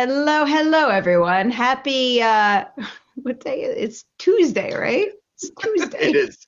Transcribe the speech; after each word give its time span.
Hello, 0.00 0.44
hello, 0.44 0.90
everyone. 0.90 1.50
Happy, 1.50 2.22
uh, 2.22 2.66
what 3.16 3.40
day? 3.40 3.62
is 3.62 3.76
it? 3.76 3.82
It's 3.82 4.04
Tuesday, 4.20 4.72
right? 4.72 5.08
It's 5.34 5.50
Tuesday. 5.60 6.10
It 6.10 6.14
is. 6.14 6.46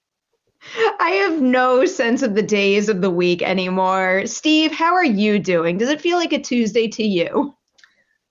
I 1.00 1.10
have 1.24 1.42
no 1.42 1.84
sense 1.84 2.22
of 2.22 2.36
the 2.36 2.44
days 2.44 2.88
of 2.88 3.00
the 3.00 3.10
week 3.10 3.42
anymore. 3.42 4.24
Steve, 4.26 4.70
how 4.70 4.94
are 4.94 5.04
you 5.04 5.40
doing? 5.40 5.78
Does 5.78 5.88
it 5.88 6.00
feel 6.00 6.16
like 6.16 6.32
a 6.32 6.38
Tuesday 6.38 6.86
to 6.86 7.02
you? 7.02 7.52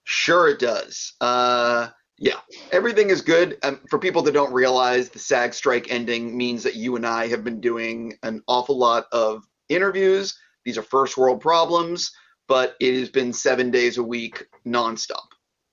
Sure, 0.05 0.47
it 0.47 0.59
does. 0.59 1.11
Uh, 1.19 1.89
yeah, 2.17 2.39
everything 2.71 3.09
is 3.09 3.19
good. 3.21 3.57
Um, 3.63 3.81
for 3.89 3.99
people 3.99 4.21
that 4.21 4.31
don't 4.31 4.53
realize, 4.53 5.09
the 5.09 5.19
SAG 5.19 5.53
strike 5.53 5.91
ending 5.91 6.37
means 6.37 6.63
that 6.63 6.75
you 6.75 6.95
and 6.95 7.05
I 7.05 7.27
have 7.27 7.43
been 7.43 7.59
doing 7.59 8.13
an 8.23 8.41
awful 8.47 8.77
lot 8.77 9.07
of 9.11 9.43
interviews. 9.67 10.39
These 10.63 10.77
are 10.77 10.83
first 10.83 11.17
world 11.17 11.41
problems, 11.41 12.09
but 12.49 12.75
it 12.81 12.99
has 12.99 13.09
been 13.09 13.31
seven 13.31 13.71
days 13.71 13.97
a 13.97 14.03
week 14.03 14.47
nonstop. 14.65 15.27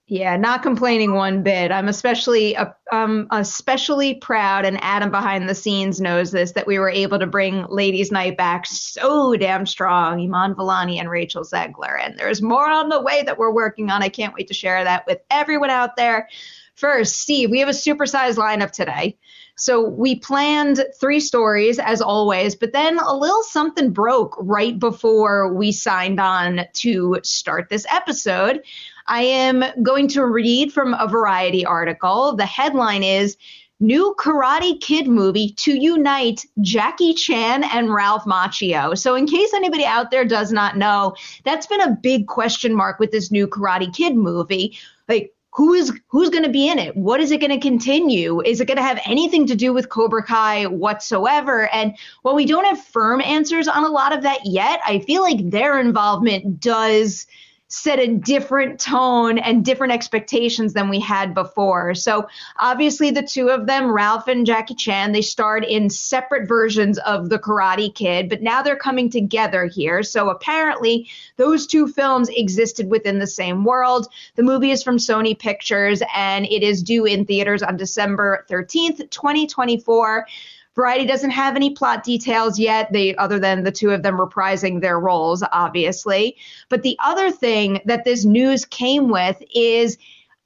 Yeah, 0.09 0.37
not 0.37 0.63
complaining 0.63 1.15
one 1.15 1.43
bit. 1.43 1.73
I'm 1.73 1.89
especially 1.89 2.57
uh, 2.57 2.67
um, 2.93 3.27
especially 3.33 4.15
proud, 4.15 4.65
and 4.65 4.79
Adam 4.81 5.11
behind 5.11 5.49
the 5.49 5.55
scenes 5.55 6.01
knows 6.01 6.31
this, 6.31 6.53
that 6.53 6.69
we 6.69 6.79
were 6.79 6.91
able 6.91 7.19
to 7.19 7.27
bring 7.27 7.67
Ladies 7.67 8.13
Night 8.13 8.37
back 8.37 8.67
so 8.67 9.35
damn 9.35 9.67
strong. 9.67 10.21
Iman 10.21 10.55
Vellani 10.55 11.01
and 11.01 11.11
Rachel 11.11 11.43
Zegler, 11.43 12.01
and 12.01 12.17
there's 12.17 12.41
more 12.41 12.71
on 12.71 12.89
the 12.89 13.03
way 13.03 13.25
that 13.25 13.37
we're 13.37 13.53
working 13.53 13.91
on. 13.91 14.05
I 14.05 14.09
can't 14.09 14.35
wait 14.35 14.47
to 14.47 14.55
share 14.55 14.85
that 14.85 15.09
with 15.09 15.19
everyone 15.29 15.71
out 15.71 15.97
there. 15.97 16.29
First, 16.77 17.17
Steve, 17.17 17.51
we 17.51 17.59
have 17.59 17.69
a 17.69 17.73
supersized 17.73 18.37
lineup 18.37 18.71
today. 18.71 19.19
So 19.57 19.89
we 19.89 20.17
planned 20.17 20.85
three 21.01 21.21
stories 21.21 21.79
as 21.79 22.03
always, 22.03 22.55
but 22.55 22.73
then 22.73 22.99
a 22.99 23.17
little 23.17 23.43
something 23.43 23.91
broke 23.91 24.37
right 24.39 24.79
before 24.79 25.53
we 25.53 25.73
signed 25.73 26.21
on 26.21 26.67
to 26.75 27.19
start 27.23 27.71
this 27.71 27.87
episode. 27.91 28.63
I 29.07 29.23
am 29.23 29.65
going 29.83 30.09
to 30.09 30.27
read 30.27 30.75
from 30.75 30.93
a 30.95 31.09
Variety 31.09 31.65
article. 31.65 32.37
The 32.37 32.45
headline 32.45 33.03
is 33.03 33.39
New 33.81 34.15
Karate 34.19 34.81
Kid 34.81 35.07
movie 35.07 35.51
to 35.53 35.73
unite 35.73 36.45
Jackie 36.61 37.15
Chan 37.15 37.65
and 37.65 37.93
Ralph 37.93 38.25
Macchio. 38.25 38.97
So, 38.97 39.15
in 39.15 39.27
case 39.27 39.53
anybody 39.55 39.85
out 39.85 40.11
there 40.11 40.25
does 40.25 40.51
not 40.51 40.77
know, 40.77 41.15
that's 41.45 41.67
been 41.67 41.83
a 41.83 41.97
big 42.03 42.27
question 42.27 42.75
mark 42.75 42.99
with 42.99 43.11
this 43.11 43.31
new 43.31 43.47
Karate 43.47 43.95
Kid 43.95 44.17
movie. 44.17 44.79
Like, 45.09 45.33
who 45.57 45.73
is 45.73 45.91
who's 46.09 46.29
going 46.29 46.45
to 46.45 46.51
be 46.51 46.69
in 46.69 46.79
it? 46.79 46.95
What 46.95 47.19
is 47.19 47.31
it 47.31 47.41
going 47.41 47.51
to 47.51 47.59
continue? 47.59 48.43
Is 48.43 48.61
it 48.61 48.67
going 48.67 48.77
to 48.77 48.83
have 48.83 49.01
anything 49.07 49.47
to 49.47 49.57
do 49.57 49.73
with 49.73 49.89
Cobra 49.89 50.23
Kai 50.23 50.67
whatsoever? 50.67 51.73
And 51.73 51.97
while 52.21 52.35
we 52.35 52.45
don't 52.45 52.67
have 52.67 52.85
firm 52.85 53.23
answers 53.23 53.67
on 53.67 53.83
a 53.83 53.89
lot 53.89 54.15
of 54.15 54.23
that 54.23 54.41
yet, 54.45 54.81
I 54.85 54.99
feel 54.99 55.23
like 55.23 55.51
their 55.51 55.81
involvement 55.81 56.61
does 56.61 57.27
set 57.69 57.99
a 57.99 58.07
different 58.07 58.79
tone 58.79 59.39
and 59.39 59.65
different 59.65 59.93
expectations 59.93 60.73
than 60.73 60.89
we 60.89 61.01
had 61.01 61.35
before. 61.35 61.95
So 61.95 62.29
obviously 62.61 63.11
the 63.11 63.23
two 63.23 63.49
of 63.49 63.67
them, 63.67 63.91
Ralph 63.91 64.29
and 64.29 64.47
Jackie 64.47 64.77
Chan, 64.77 65.11
they 65.11 65.23
starred 65.23 65.65
in 65.65 65.91
separate 65.91 66.47
versions 66.47 66.99
of 67.01 67.29
The 67.29 67.41
Karate 67.41 67.93
Kid, 67.93 68.29
but 68.29 68.41
now 68.41 68.63
they're 68.63 68.77
coming 68.77 69.11
together 69.11 69.67
here. 69.67 70.05
So 70.05 70.31
apparently 70.31 71.09
those 71.37 71.67
two 71.67 71.89
films 71.89 72.29
existed 72.29 72.89
within 72.89 73.19
the 73.19 73.27
same 73.27 73.65
world. 73.65 74.07
The 74.37 74.45
movie 74.45 74.71
is 74.71 74.85
from 74.85 74.99
Sony 74.99 75.37
Pictures 75.37 76.03
and 76.15 76.47
it 76.47 76.63
is 76.63 76.85
due 76.85 77.05
in 77.05 77.25
theaters 77.25 77.65
on 77.65 77.77
December 77.77 78.47
13th, 78.49 79.11
2024. 79.11 80.27
Variety 80.77 81.07
doesn't 81.07 81.31
have 81.31 81.57
any 81.57 81.71
plot 81.71 82.05
details 82.05 82.59
yet, 82.59 82.93
they 82.93 83.17
other 83.17 83.39
than 83.39 83.65
the 83.65 83.73
two 83.73 83.91
of 83.91 84.03
them 84.03 84.19
reprising 84.19 84.81
their 84.81 85.01
roles, 85.01 85.43
obviously. 85.51 86.37
But 86.69 86.83
the 86.83 86.99
other 87.03 87.31
thing 87.31 87.81
that 87.87 88.05
this 88.05 88.27
news 88.27 88.67
came 88.67 89.09
with 89.09 89.43
is 89.55 89.97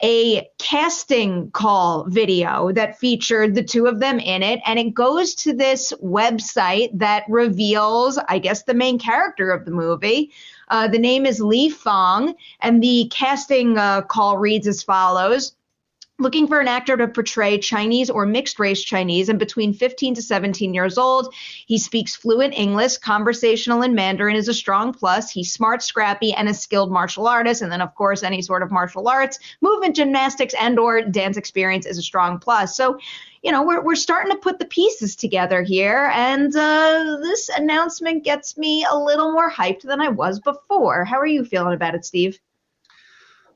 a 0.02 0.48
casting 0.58 1.50
call 1.50 2.04
video 2.04 2.72
that 2.72 2.98
featured 2.98 3.54
the 3.54 3.62
two 3.62 3.86
of 3.86 4.00
them 4.00 4.18
in 4.18 4.42
it. 4.42 4.60
And 4.64 4.78
it 4.78 4.94
goes 4.94 5.34
to 5.36 5.52
this 5.52 5.92
website 6.02 6.90
that 6.98 7.24
reveals, 7.28 8.18
I 8.28 8.38
guess, 8.38 8.62
the 8.62 8.72
main 8.72 8.98
character 8.98 9.50
of 9.50 9.64
the 9.64 9.72
movie. 9.72 10.30
Uh, 10.68 10.88
the 10.88 10.98
name 10.98 11.26
is 11.26 11.40
Lee 11.40 11.68
Fong, 11.68 12.34
and 12.60 12.82
the 12.82 13.10
casting 13.12 13.76
uh, 13.76 14.02
call 14.02 14.38
reads 14.38 14.68
as 14.68 14.82
follows 14.82 15.54
looking 16.20 16.46
for 16.46 16.60
an 16.60 16.68
actor 16.68 16.96
to 16.96 17.08
portray 17.08 17.58
Chinese 17.58 18.10
or 18.10 18.26
mixed 18.26 18.58
race 18.58 18.82
Chinese 18.82 19.28
and 19.28 19.38
between 19.38 19.72
15 19.72 20.14
to 20.14 20.22
17 20.22 20.74
years 20.74 20.98
old. 20.98 21.34
He 21.66 21.78
speaks 21.78 22.14
fluent 22.14 22.54
English, 22.54 22.98
conversational 22.98 23.82
in 23.82 23.94
Mandarin 23.94 24.36
is 24.36 24.48
a 24.48 24.54
strong 24.54 24.92
plus. 24.92 25.30
He's 25.30 25.52
smart, 25.52 25.82
scrappy, 25.82 26.32
and 26.32 26.48
a 26.48 26.54
skilled 26.54 26.92
martial 26.92 27.26
artist. 27.26 27.62
And 27.62 27.72
then, 27.72 27.80
of 27.80 27.94
course, 27.94 28.22
any 28.22 28.42
sort 28.42 28.62
of 28.62 28.70
martial 28.70 29.08
arts, 29.08 29.38
movement, 29.60 29.96
gymnastics, 29.96 30.54
and 30.60 30.78
or 30.78 31.02
dance 31.02 31.36
experience 31.36 31.86
is 31.86 31.98
a 31.98 32.02
strong 32.02 32.38
plus. 32.38 32.76
So, 32.76 32.98
you 33.42 33.50
know, 33.50 33.62
we're, 33.62 33.82
we're 33.82 33.94
starting 33.94 34.30
to 34.32 34.38
put 34.38 34.58
the 34.58 34.66
pieces 34.66 35.16
together 35.16 35.62
here. 35.62 36.10
And 36.14 36.54
uh, 36.54 37.16
this 37.22 37.48
announcement 37.48 38.24
gets 38.24 38.58
me 38.58 38.86
a 38.90 38.96
little 38.96 39.32
more 39.32 39.50
hyped 39.50 39.82
than 39.82 40.00
I 40.00 40.08
was 40.08 40.40
before. 40.40 41.04
How 41.04 41.18
are 41.18 41.26
you 41.26 41.44
feeling 41.44 41.74
about 41.74 41.94
it, 41.94 42.04
Steve? 42.04 42.38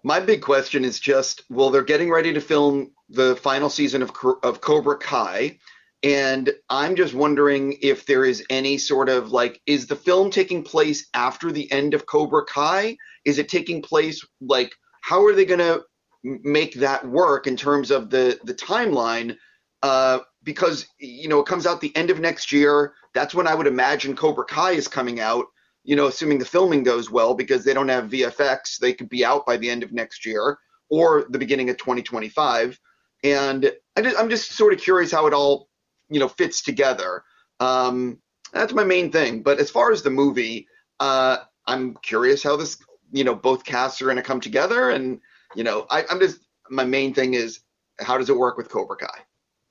My 0.06 0.20
big 0.20 0.42
question 0.42 0.84
is 0.84 1.00
just 1.00 1.44
well, 1.48 1.70
they're 1.70 1.82
getting 1.82 2.10
ready 2.10 2.34
to 2.34 2.40
film 2.40 2.92
the 3.08 3.36
final 3.36 3.70
season 3.70 4.02
of 4.02 4.12
of 4.42 4.60
Cobra 4.60 4.98
Kai, 4.98 5.58
and 6.02 6.52
I'm 6.68 6.94
just 6.94 7.14
wondering 7.14 7.78
if 7.80 8.04
there 8.04 8.26
is 8.26 8.44
any 8.50 8.76
sort 8.76 9.08
of 9.08 9.30
like, 9.30 9.62
is 9.64 9.86
the 9.86 9.96
film 9.96 10.30
taking 10.30 10.62
place 10.62 11.08
after 11.14 11.50
the 11.50 11.72
end 11.72 11.94
of 11.94 12.04
Cobra 12.04 12.44
Kai? 12.44 12.98
Is 13.24 13.38
it 13.38 13.48
taking 13.48 13.80
place 13.80 14.22
like 14.42 14.74
how 15.00 15.24
are 15.24 15.34
they 15.34 15.46
going 15.46 15.60
to 15.60 15.82
make 16.22 16.74
that 16.74 17.08
work 17.08 17.46
in 17.46 17.56
terms 17.56 17.90
of 17.90 18.10
the 18.10 18.38
the 18.44 18.54
timeline? 18.54 19.38
Uh, 19.82 20.18
because 20.42 20.86
you 20.98 21.28
know 21.28 21.40
it 21.40 21.46
comes 21.46 21.66
out 21.66 21.80
the 21.80 21.96
end 21.96 22.10
of 22.10 22.20
next 22.20 22.52
year. 22.52 22.92
That's 23.14 23.34
when 23.34 23.46
I 23.46 23.54
would 23.54 23.66
imagine 23.66 24.14
Cobra 24.14 24.44
Kai 24.44 24.72
is 24.72 24.86
coming 24.86 25.18
out 25.18 25.46
you 25.84 25.94
know, 25.96 26.06
assuming 26.06 26.38
the 26.38 26.44
filming 26.44 26.82
goes 26.82 27.10
well, 27.10 27.34
because 27.34 27.64
they 27.64 27.74
don't 27.74 27.88
have 27.88 28.10
VFX, 28.10 28.78
they 28.78 28.92
could 28.92 29.08
be 29.08 29.24
out 29.24 29.46
by 29.46 29.56
the 29.56 29.70
end 29.70 29.82
of 29.82 29.92
next 29.92 30.24
year. 30.26 30.58
or 30.90 31.26
the 31.30 31.38
beginning 31.38 31.70
of 31.70 31.76
2025. 31.76 32.78
And 33.22 33.72
I 33.96 34.02
just, 34.02 34.18
I'm 34.18 34.28
just 34.28 34.52
sort 34.52 34.72
of 34.72 34.80
curious 34.80 35.10
how 35.10 35.26
it 35.26 35.32
all, 35.34 35.68
you 36.10 36.20
know, 36.20 36.28
fits 36.28 36.62
together. 36.62 37.24
Um, 37.60 38.18
that's 38.52 38.72
my 38.72 38.84
main 38.84 39.10
thing. 39.10 39.42
But 39.42 39.58
as 39.58 39.70
far 39.70 39.92
as 39.92 40.02
the 40.02 40.10
movie, 40.10 40.68
uh, 41.00 41.38
I'm 41.66 41.96
curious 42.02 42.42
how 42.42 42.56
this, 42.56 42.78
you 43.12 43.24
know, 43.24 43.34
both 43.34 43.64
casts 43.64 44.00
are 44.02 44.04
going 44.04 44.16
to 44.16 44.22
come 44.22 44.40
together. 44.40 44.90
And, 44.90 45.20
you 45.54 45.64
know, 45.64 45.86
I, 45.90 46.04
I'm 46.10 46.20
just, 46.20 46.40
my 46.70 46.84
main 46.84 47.14
thing 47.14 47.34
is 47.34 47.60
how 48.00 48.18
does 48.18 48.28
it 48.28 48.36
work 48.36 48.56
with 48.56 48.68
Cobra 48.68 48.96
Kai? 48.96 49.20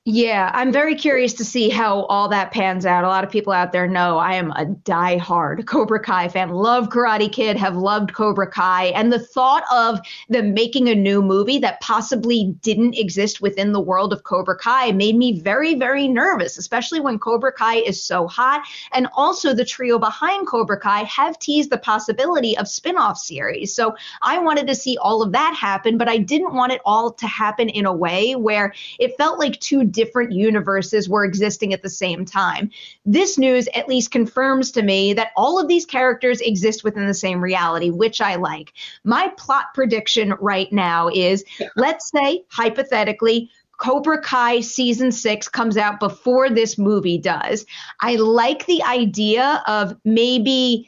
Yeah, 0.06 0.52
I'm 0.54 0.74
very 0.74 0.96
curious 0.96 1.32
to 1.36 1.46
see 1.46 1.70
how 1.70 2.02
all 2.08 2.28
that 2.28 2.52
pans 2.52 2.86
out. 2.86 3.06
A 3.06 3.08
lot 3.08 3.24
of 3.24 3.30
people 3.30 3.54
out 3.54 3.72
there 3.72 3.88
know 3.88 4.18
I 4.18 4.34
am 4.34 4.52
a 4.52 4.66
die-hard 4.66 5.66
Cobra 5.66 6.02
Kai 6.02 6.28
fan. 6.28 6.50
Love 6.50 6.90
Karate 6.90 7.32
Kid, 7.32 7.56
have 7.56 7.78
loved 7.78 8.14
Cobra 8.14 8.52
Kai, 8.52 8.88
and 8.88 9.14
the 9.14 9.20
thought 9.20 9.64
of 9.72 10.02
them 10.28 10.54
making 10.54 10.90
a 10.90 10.94
new 10.96 11.22
movie 11.22 11.58
that 11.60 11.80
possibly 11.80 12.54
didn't 12.62 13.00
exist 13.00 13.40
within 13.40 13.72
the 13.72 13.80
world 13.80 14.12
of 14.12 14.26
Cobra 14.26 14.58
Kai 14.58 14.92
made 14.92 15.16
me 15.16 15.40
very, 15.40 15.74
very 15.74 16.10
nervous, 16.10 16.58
especially 16.58 17.00
when 17.00 17.18
Cobra 17.18 17.54
Kai 17.54 17.76
is 17.76 18.04
so 18.04 18.28
hot. 18.28 18.62
And 18.92 19.08
also, 19.14 19.54
the 19.54 19.64
trio 19.64 19.98
behind 20.00 20.48
Cobra 20.48 20.82
Kai 20.82 21.04
have 21.04 21.40
teased 21.40 21.70
the 21.70 21.78
possibility 21.78 22.58
of 22.58 22.68
spin-off 22.68 23.18
series. 23.18 23.74
So 23.74 23.96
I 24.22 24.38
wanted 24.40 24.68
to 24.68 24.76
see 24.76 24.98
all 24.98 25.22
of 25.22 25.32
that 25.32 25.56
happen, 25.56 25.98
but 25.98 26.10
I 26.10 26.18
didn't 26.18 26.54
want 26.56 26.74
it 26.74 26.82
all 26.84 27.14
to 27.14 27.26
happen 27.26 27.70
in 27.70 27.86
a 27.86 27.94
way 27.94 28.36
where 28.36 28.74
it 29.00 29.16
felt 29.18 29.40
like 29.40 29.58
two 29.62 29.92
different 29.94 30.34
universes 30.34 31.08
were 31.08 31.24
existing 31.24 31.74
at 31.74 31.82
the 31.82 31.90
same 31.90 32.26
time. 32.26 32.70
This 33.06 33.38
news 33.38 33.70
at 33.74 33.88
least 33.88 34.12
confirms 34.12 34.72
to 34.72 34.82
me 34.82 35.14
that 35.14 35.32
all 35.38 35.60
of 35.60 35.68
these 35.68 35.86
characters 35.86 36.42
exist 36.42 36.84
within 36.84 37.08
the 37.08 37.14
same 37.14 37.42
reality, 37.42 37.90
which 37.90 38.20
I 38.20 38.36
like. 38.36 38.74
My 39.04 39.32
plot 39.38 39.68
prediction 39.74 40.34
right 40.40 40.72
now 40.72 41.10
is 41.10 41.46
let's 41.76 42.12
say, 42.12 42.44
hypothetically, 42.50 43.50
Cobra 43.78 44.22
Kai 44.22 44.62
season 44.62 45.12
six 45.12 45.50
comes 45.50 45.78
out 45.78 46.00
before 46.00 46.50
this 46.50 46.78
movie 46.78 47.18
does. 47.18 47.66
I 48.02 48.16
like 48.16 48.66
the 48.66 48.84
idea 48.84 49.64
of 49.68 49.96
maybe 50.06 50.88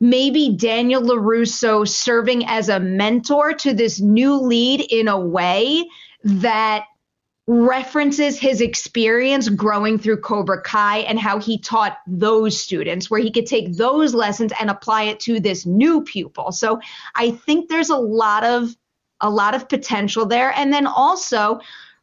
maybe 0.00 0.54
Daniel 0.54 1.00
LaRusso 1.00 1.88
serving 1.88 2.44
as 2.46 2.68
a 2.68 2.80
mentor 2.80 3.54
to 3.54 3.72
this 3.72 4.00
new 4.00 4.36
lead 4.36 4.80
in 4.90 5.08
a 5.08 5.18
way 5.18 5.88
that 6.24 6.84
references 7.46 8.38
his 8.38 8.60
experience 8.60 9.48
growing 9.50 9.98
through 9.98 10.20
Cobra 10.20 10.62
Kai 10.62 10.98
and 11.00 11.18
how 11.18 11.38
he 11.38 11.58
taught 11.58 11.98
those 12.06 12.58
students, 12.58 13.10
where 13.10 13.20
he 13.20 13.30
could 13.30 13.46
take 13.46 13.76
those 13.76 14.14
lessons 14.14 14.52
and 14.58 14.70
apply 14.70 15.04
it 15.04 15.20
to 15.20 15.40
this 15.40 15.66
new 15.66 16.02
pupil. 16.02 16.52
So 16.52 16.80
I 17.14 17.32
think 17.32 17.68
there's 17.68 17.90
a 17.90 17.96
lot 17.96 18.44
of 18.44 18.74
a 19.20 19.30
lot 19.30 19.54
of 19.54 19.68
potential 19.68 20.26
there. 20.26 20.52
And 20.56 20.72
then 20.72 20.86
also 20.86 21.60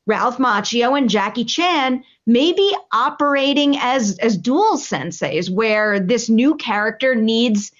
Ralph 0.07 0.37
Macchio 0.37 0.97
and 0.97 1.09
Jackie 1.09 1.45
Chan 1.45 2.03
maybe 2.25 2.71
operating 2.91 3.77
as 3.79 4.17
as 4.19 4.37
dual 4.37 4.77
senseis, 4.77 5.49
where 5.49 5.99
this 5.99 6.29
new 6.29 6.55
character 6.55 7.15
needs 7.15 7.71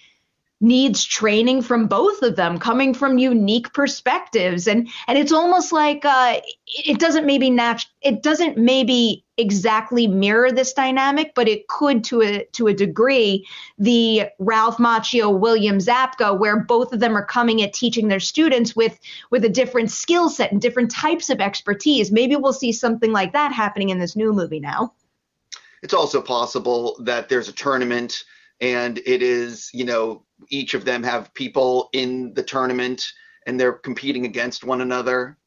needs 0.62 1.04
training 1.04 1.64
from 1.64 1.88
both 1.88 2.22
of 2.22 2.36
them 2.36 2.60
coming 2.60 2.94
from 2.94 3.18
unique 3.18 3.74
perspectives. 3.74 4.68
And 4.68 4.88
and 5.08 5.18
it's 5.18 5.32
almost 5.32 5.72
like 5.72 6.06
uh, 6.06 6.40
it 6.68 7.00
doesn't 7.00 7.26
maybe 7.26 7.50
nat- 7.50 7.86
it 8.02 8.22
doesn't 8.22 8.58
maybe 8.58 9.26
exactly 9.38 10.06
mirror 10.06 10.52
this 10.52 10.72
dynamic 10.74 11.34
but 11.34 11.48
it 11.48 11.68
could 11.68 12.04
to 12.04 12.22
a 12.22 12.46
to 12.54 12.68
a 12.68 12.74
degree. 12.74 13.46
The 13.80 14.28
Ralph 14.38 14.78
Macchio 14.78 15.38
William 15.38 15.80
Zabka 15.80 16.40
where 16.40 16.60
both 16.60 16.94
of 16.94 17.00
them 17.00 17.18
are 17.18 17.26
coming 17.26 17.62
at 17.64 17.74
teaching 17.74 18.08
their 18.08 18.20
students 18.20 18.76
with 18.76 19.00
with 19.32 19.44
a 19.44 19.50
different 19.50 19.90
skill 19.90 20.30
set 20.30 20.52
and 20.52 20.62
different 20.62 20.92
types 20.92 21.32
of 21.32 21.42
expertise. 21.42 22.12
Maybe 22.12 22.36
we'll 22.36 22.54
see 22.54 22.72
something 22.72 23.12
like 23.12 23.34
that 23.34 23.52
happening 23.52 23.90
in 23.90 23.98
this 23.98 24.16
new 24.16 24.32
movie 24.32 24.60
now. 24.60 24.94
It's 25.82 25.96
also 25.96 26.22
possible 26.22 26.98
that 27.02 27.28
there's 27.28 27.50
a 27.50 27.54
tournament 27.54 28.24
and 28.60 29.00
it 29.00 29.24
is 29.24 29.72
you 29.74 29.84
know 29.84 30.24
each 30.50 30.74
of 30.74 30.86
them 30.86 31.04
have 31.04 31.34
people 31.34 31.90
in 31.94 32.34
the 32.34 32.44
tournament 32.44 33.06
and 33.46 33.60
they're 33.60 33.74
competing 33.74 34.26
against 34.26 34.64
one 34.64 34.82
another 34.82 35.38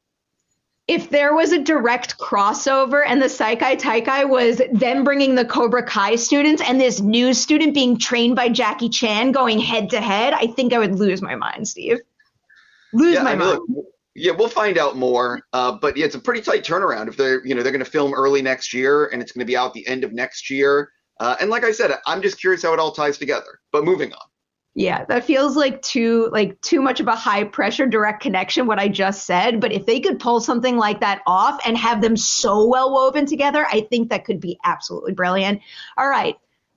if 0.86 1.08
there 1.08 1.34
was 1.34 1.52
a 1.52 1.58
direct 1.58 2.18
crossover 2.18 3.02
and 3.06 3.20
the 3.20 3.26
Sekai 3.26 3.80
Taikai 3.80 4.28
was 4.28 4.60
them 4.72 5.02
bringing 5.02 5.34
the 5.34 5.44
Cobra 5.44 5.82
Kai 5.82 6.16
students 6.16 6.62
and 6.62 6.78
this 6.78 7.00
new 7.00 7.32
student 7.32 7.72
being 7.72 7.96
trained 7.96 8.36
by 8.36 8.50
Jackie 8.50 8.90
Chan 8.90 9.32
going 9.32 9.58
head 9.58 9.90
to 9.90 10.00
head, 10.00 10.34
I 10.34 10.46
think 10.48 10.74
I 10.74 10.78
would 10.78 10.96
lose 10.96 11.22
my 11.22 11.36
mind, 11.36 11.66
Steve. 11.68 12.00
Lose 12.92 13.14
yeah, 13.14 13.22
my 13.22 13.32
I 13.32 13.36
mean, 13.36 13.48
mind. 13.48 13.60
look, 13.68 13.86
yeah, 14.14 14.32
we'll 14.32 14.48
find 14.48 14.76
out 14.76 14.96
more. 14.96 15.40
Uh, 15.54 15.72
but 15.72 15.96
yeah, 15.96 16.04
it's 16.04 16.14
a 16.14 16.20
pretty 16.20 16.42
tight 16.42 16.64
turnaround. 16.64 17.08
If 17.08 17.16
they're 17.16 17.44
you 17.46 17.54
know 17.54 17.62
they're 17.62 17.72
going 17.72 17.84
to 17.84 17.90
film 17.90 18.12
early 18.12 18.42
next 18.42 18.74
year 18.74 19.06
and 19.06 19.22
it's 19.22 19.32
going 19.32 19.40
to 19.40 19.50
be 19.50 19.56
out 19.56 19.72
the 19.72 19.86
end 19.86 20.04
of 20.04 20.12
next 20.12 20.50
year. 20.50 20.92
Uh, 21.18 21.36
and 21.40 21.48
like 21.48 21.64
I 21.64 21.72
said, 21.72 21.92
I'm 22.06 22.20
just 22.20 22.38
curious 22.38 22.62
how 22.62 22.74
it 22.74 22.78
all 22.78 22.92
ties 22.92 23.16
together. 23.16 23.60
But 23.72 23.84
moving 23.84 24.12
on. 24.12 24.26
Yeah, 24.76 25.04
that 25.04 25.24
feels 25.24 25.56
like 25.56 25.82
too 25.82 26.28
like 26.32 26.60
too 26.60 26.82
much 26.82 26.98
of 26.98 27.06
a 27.06 27.14
high 27.14 27.44
pressure 27.44 27.86
direct 27.86 28.20
connection 28.20 28.66
what 28.66 28.80
I 28.80 28.88
just 28.88 29.24
said, 29.24 29.60
but 29.60 29.70
if 29.70 29.86
they 29.86 30.00
could 30.00 30.18
pull 30.18 30.40
something 30.40 30.76
like 30.76 31.00
that 31.00 31.22
off 31.28 31.60
and 31.64 31.76
have 31.78 32.00
them 32.00 32.16
so 32.16 32.66
well 32.66 32.92
woven 32.92 33.24
together, 33.24 33.64
I 33.70 33.82
think 33.82 34.10
that 34.10 34.24
could 34.24 34.40
be 34.40 34.58
absolutely 34.64 35.12
brilliant. 35.12 35.60
All 35.96 36.08
right. 36.08 36.34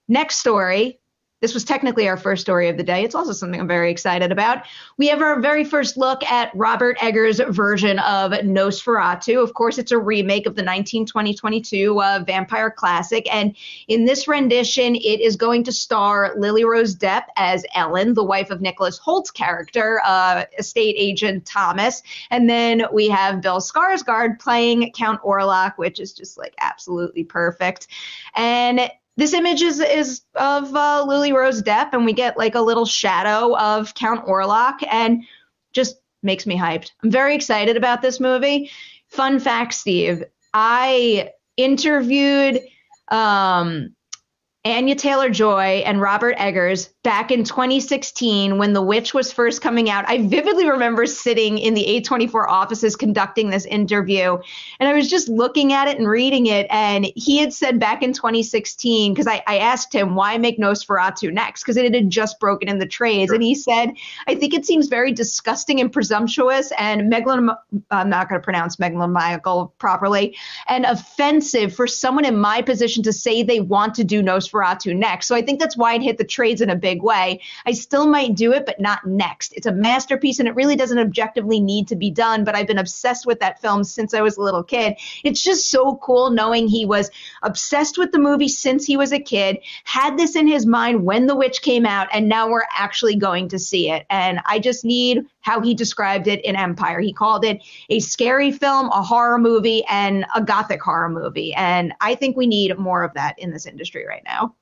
Next 0.08 0.36
story. 0.38 1.00
This 1.40 1.54
was 1.54 1.64
technically 1.64 2.08
our 2.08 2.18
first 2.18 2.42
story 2.42 2.68
of 2.68 2.78
the 2.78 2.84
day. 2.84 3.04
It's 3.04 3.14
also 3.14 3.32
something 3.32 3.60
I'm 3.60 3.68
very 3.68 3.92
excited 3.92 4.32
about. 4.32 4.66
We 4.98 5.08
have 5.10 5.22
our 5.22 5.40
very 5.40 5.64
first 5.64 5.96
look 5.96 6.24
at 6.24 6.50
Robert 6.56 6.98
Eggers' 7.00 7.40
version 7.50 8.00
of 8.00 8.32
Nosferatu. 8.32 9.44
Of 9.44 9.54
course, 9.54 9.78
it's 9.78 9.92
a 9.92 10.00
remake 10.00 10.48
of 10.48 10.56
the 10.56 10.64
1920-22 10.64 12.04
uh, 12.04 12.24
vampire 12.24 12.72
classic, 12.72 13.32
and 13.32 13.56
in 13.88 14.06
this 14.06 14.28
rendition, 14.28 14.96
it 14.96 15.22
is 15.22 15.36
going 15.36 15.64
to 15.66 15.72
star 15.72 16.34
Lily 16.38 16.66
Rose 16.66 16.96
Depp 16.96 17.26
as 17.36 17.64
Ellen, 17.76 18.16
the 18.16 18.24
wife 18.24 18.50
of 18.50 18.60
Nicholas 18.60 18.98
Hoult's 18.98 19.30
character, 19.30 20.02
uh, 20.04 20.46
estate 20.58 20.96
agent 20.98 21.46
Thomas, 21.46 22.02
and 22.32 22.50
then 22.50 22.84
we 22.92 23.10
have 23.10 23.42
Bill 23.42 23.60
Skarsgård 23.60 24.40
playing 24.40 24.92
Count 24.94 25.22
Orlok, 25.22 25.74
which 25.78 26.00
is 26.00 26.14
just 26.14 26.40
like 26.40 26.56
absolutely 26.60 27.24
perfect. 27.24 27.90
And 28.36 28.90
this 29.18 29.34
image 29.34 29.62
is 29.62 29.80
is 29.80 30.22
of 30.36 30.74
uh, 30.76 31.04
Lily 31.06 31.34
Rose 31.34 31.62
Depp, 31.62 31.90
and 31.92 32.06
we 32.06 32.14
get 32.14 32.38
like 32.38 32.56
a 32.56 32.62
little 32.62 32.86
shadow 32.86 33.58
of 33.58 33.94
Count 33.96 34.26
Orlok, 34.26 34.76
and 34.90 35.24
just 35.74 35.98
makes 36.24 36.46
me 36.46 36.58
hyped. 36.58 36.92
I'm 37.04 37.12
very 37.12 37.36
excited 37.36 37.76
about 37.76 38.02
this 38.02 38.20
movie. 38.20 38.72
Fun 39.10 39.40
fact, 39.40 39.74
Steve, 39.74 40.24
I 40.54 41.32
interviewed 41.58 42.62
um, 43.10 43.96
Anya 44.66 44.96
Taylor 44.96 45.30
Joy 45.30 45.84
and 45.86 46.02
Robert 46.02 46.36
Eggers 46.38 46.90
back 47.08 47.32
in 47.32 47.46
2016 47.46 48.58
when 48.58 48.74
The 48.74 48.82
Witch 48.82 49.14
was 49.14 49.32
first 49.32 49.62
coming 49.62 49.90
out. 49.90 50.04
I 50.10 50.28
vividly 50.28 50.70
remember 50.70 51.06
sitting 51.06 51.58
in 51.58 51.74
the 51.74 51.86
A24 51.86 52.50
offices 52.50 52.98
conducting 52.98 53.50
this 53.50 53.64
interview, 53.64 54.38
and 54.82 54.90
I 54.90 54.94
was 54.94 55.10
just 55.10 55.30
looking 55.30 55.72
at 55.72 55.88
it 55.88 55.98
and 55.98 56.06
reading 56.06 56.48
it. 56.48 56.68
And 56.70 57.10
he 57.16 57.38
had 57.38 57.54
said 57.54 57.80
back 57.80 58.04
in 58.04 58.12
2016, 58.12 59.14
because 59.14 59.26
I, 59.26 59.42
I, 59.48 59.60
asked 59.60 59.96
him 59.96 60.16
why 60.16 60.38
make 60.38 60.60
Nosferatu 60.60 61.32
next, 61.32 61.64
because 61.64 61.78
it 61.78 61.94
had 61.94 62.10
just 62.10 62.42
broken 62.42 62.68
in 62.68 62.78
the 62.78 62.86
trades. 62.86 63.30
Sure. 63.30 63.36
And 63.36 63.44
he 63.44 63.56
said, 63.56 63.94
I 64.28 64.36
think 64.36 64.54
it 64.54 64.66
seems 64.66 64.88
very 64.90 65.14
disgusting 65.14 65.80
and 65.80 65.90
presumptuous 65.90 66.74
and 66.78 67.10
megalom- 67.10 67.56
I'm 67.90 68.10
not 68.10 68.28
going 68.28 68.42
to 68.42 68.44
pronounce 68.44 68.76
megalomaniacal 68.76 69.72
properly 69.80 70.36
and 70.68 70.84
offensive 70.84 71.74
for 71.74 71.88
someone 71.88 72.26
in 72.26 72.36
my 72.36 72.62
position 72.62 73.02
to 73.04 73.14
say 73.14 73.44
they 73.44 73.62
want 73.62 73.96
to 73.96 74.04
do 74.04 74.22
Nosferatu 74.22 74.94
next. 74.94 75.28
So 75.28 75.36
I 75.36 75.42
think 75.42 75.62
that's 75.62 75.78
why 75.78 75.96
it 75.96 76.02
hit 76.02 76.18
the 76.18 76.26
trades 76.26 76.60
in 76.60 76.70
a 76.70 76.76
big 76.76 76.97
big 76.98 77.04
way. 77.04 77.40
I 77.66 77.74
still 77.74 78.08
might 78.08 78.36
do 78.36 78.52
it, 78.54 78.66
but 78.66 78.80
not 78.80 79.06
next. 79.06 79.54
It's 79.54 79.68
a 79.68 79.72
masterpiece 79.72 80.40
and 80.40 80.48
it 80.48 80.56
really 80.56 80.76
doesn't 80.76 80.98
objectively 80.98 81.60
need 81.60 81.88
to 81.90 81.96
be 81.96 82.10
done, 82.10 82.44
but 82.44 82.56
I've 82.56 82.68
been 82.68 82.80
obsessed 82.80 83.26
with 83.26 83.40
that 83.40 83.62
film 83.62 83.84
since 83.84 84.14
I 84.14 84.22
was 84.22 84.38
a 84.38 84.42
little 84.42 84.64
kid. 84.64 84.96
It's 85.24 85.44
just 85.44 85.70
so 85.70 85.98
cool 85.98 86.32
knowing 86.32 86.68
he 86.68 86.86
was 86.86 87.12
obsessed 87.44 87.98
with 87.98 88.12
the 88.12 88.20
movie 88.20 88.48
since 88.48 88.86
he 88.86 88.98
was 88.98 89.12
a 89.12 89.20
kid, 89.20 89.60
had 89.84 90.18
this 90.18 90.36
in 90.36 90.48
his 90.48 90.66
mind 90.66 91.04
when 91.06 91.28
The 91.28 91.36
Witch 91.36 91.62
came 91.62 91.86
out, 91.86 92.08
and 92.12 92.28
now 92.28 92.50
we're 92.50 92.66
actually 92.76 93.16
going 93.16 93.50
to 93.50 93.60
see 93.60 93.92
it. 93.92 94.06
And 94.10 94.40
I 94.46 94.60
just 94.60 94.84
need 94.84 95.26
how 95.42 95.62
he 95.62 95.74
described 95.74 96.28
it 96.28 96.44
in 96.44 96.56
Empire. 96.56 97.00
He 97.00 97.14
called 97.14 97.46
it 97.46 97.62
a 97.90 98.00
scary 98.00 98.52
film, 98.52 98.90
a 98.90 99.04
horror 99.04 99.38
movie, 99.38 99.84
and 99.86 100.26
a 100.36 100.42
gothic 100.42 100.82
horror 100.82 101.10
movie. 101.10 101.54
And 101.54 101.94
I 102.02 102.16
think 102.16 102.36
we 102.36 102.48
need 102.48 102.78
more 102.78 103.04
of 103.04 103.14
that 103.14 103.38
in 103.38 103.52
this 103.52 103.66
industry 103.66 104.06
right 104.08 104.24
now. 104.26 104.56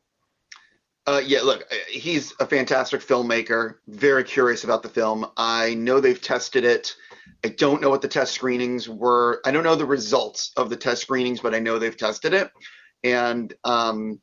Uh, 1.08 1.22
yeah, 1.24 1.42
look, 1.42 1.62
uh, 1.72 1.76
he's 1.88 2.34
a 2.40 2.48
fantastic 2.48 3.02
filmmaker. 3.02 3.76
Very 3.88 4.24
curious 4.24 4.64
about 4.64 4.82
the 4.82 4.90
film. 4.90 5.28
I 5.38 5.76
know 5.76 6.00
they've 6.00 6.22
tested 6.22 6.64
it. 6.64 6.96
I 7.44 7.50
don't 7.50 7.82
know 7.82 7.92
what 7.92 8.02
the 8.02 8.08
test 8.08 8.34
screenings 8.34 8.90
were. 8.90 9.42
I 9.46 9.52
don't 9.52 9.64
know 9.64 9.76
the 9.76 9.86
results 9.86 10.52
of 10.58 10.70
the 10.70 10.76
test 10.76 11.04
screenings, 11.04 11.42
but 11.42 11.54
I 11.54 11.60
know 11.60 11.78
they've 11.78 11.96
tested 11.96 12.34
it, 12.34 12.50
and 13.04 13.54
um, 13.64 14.20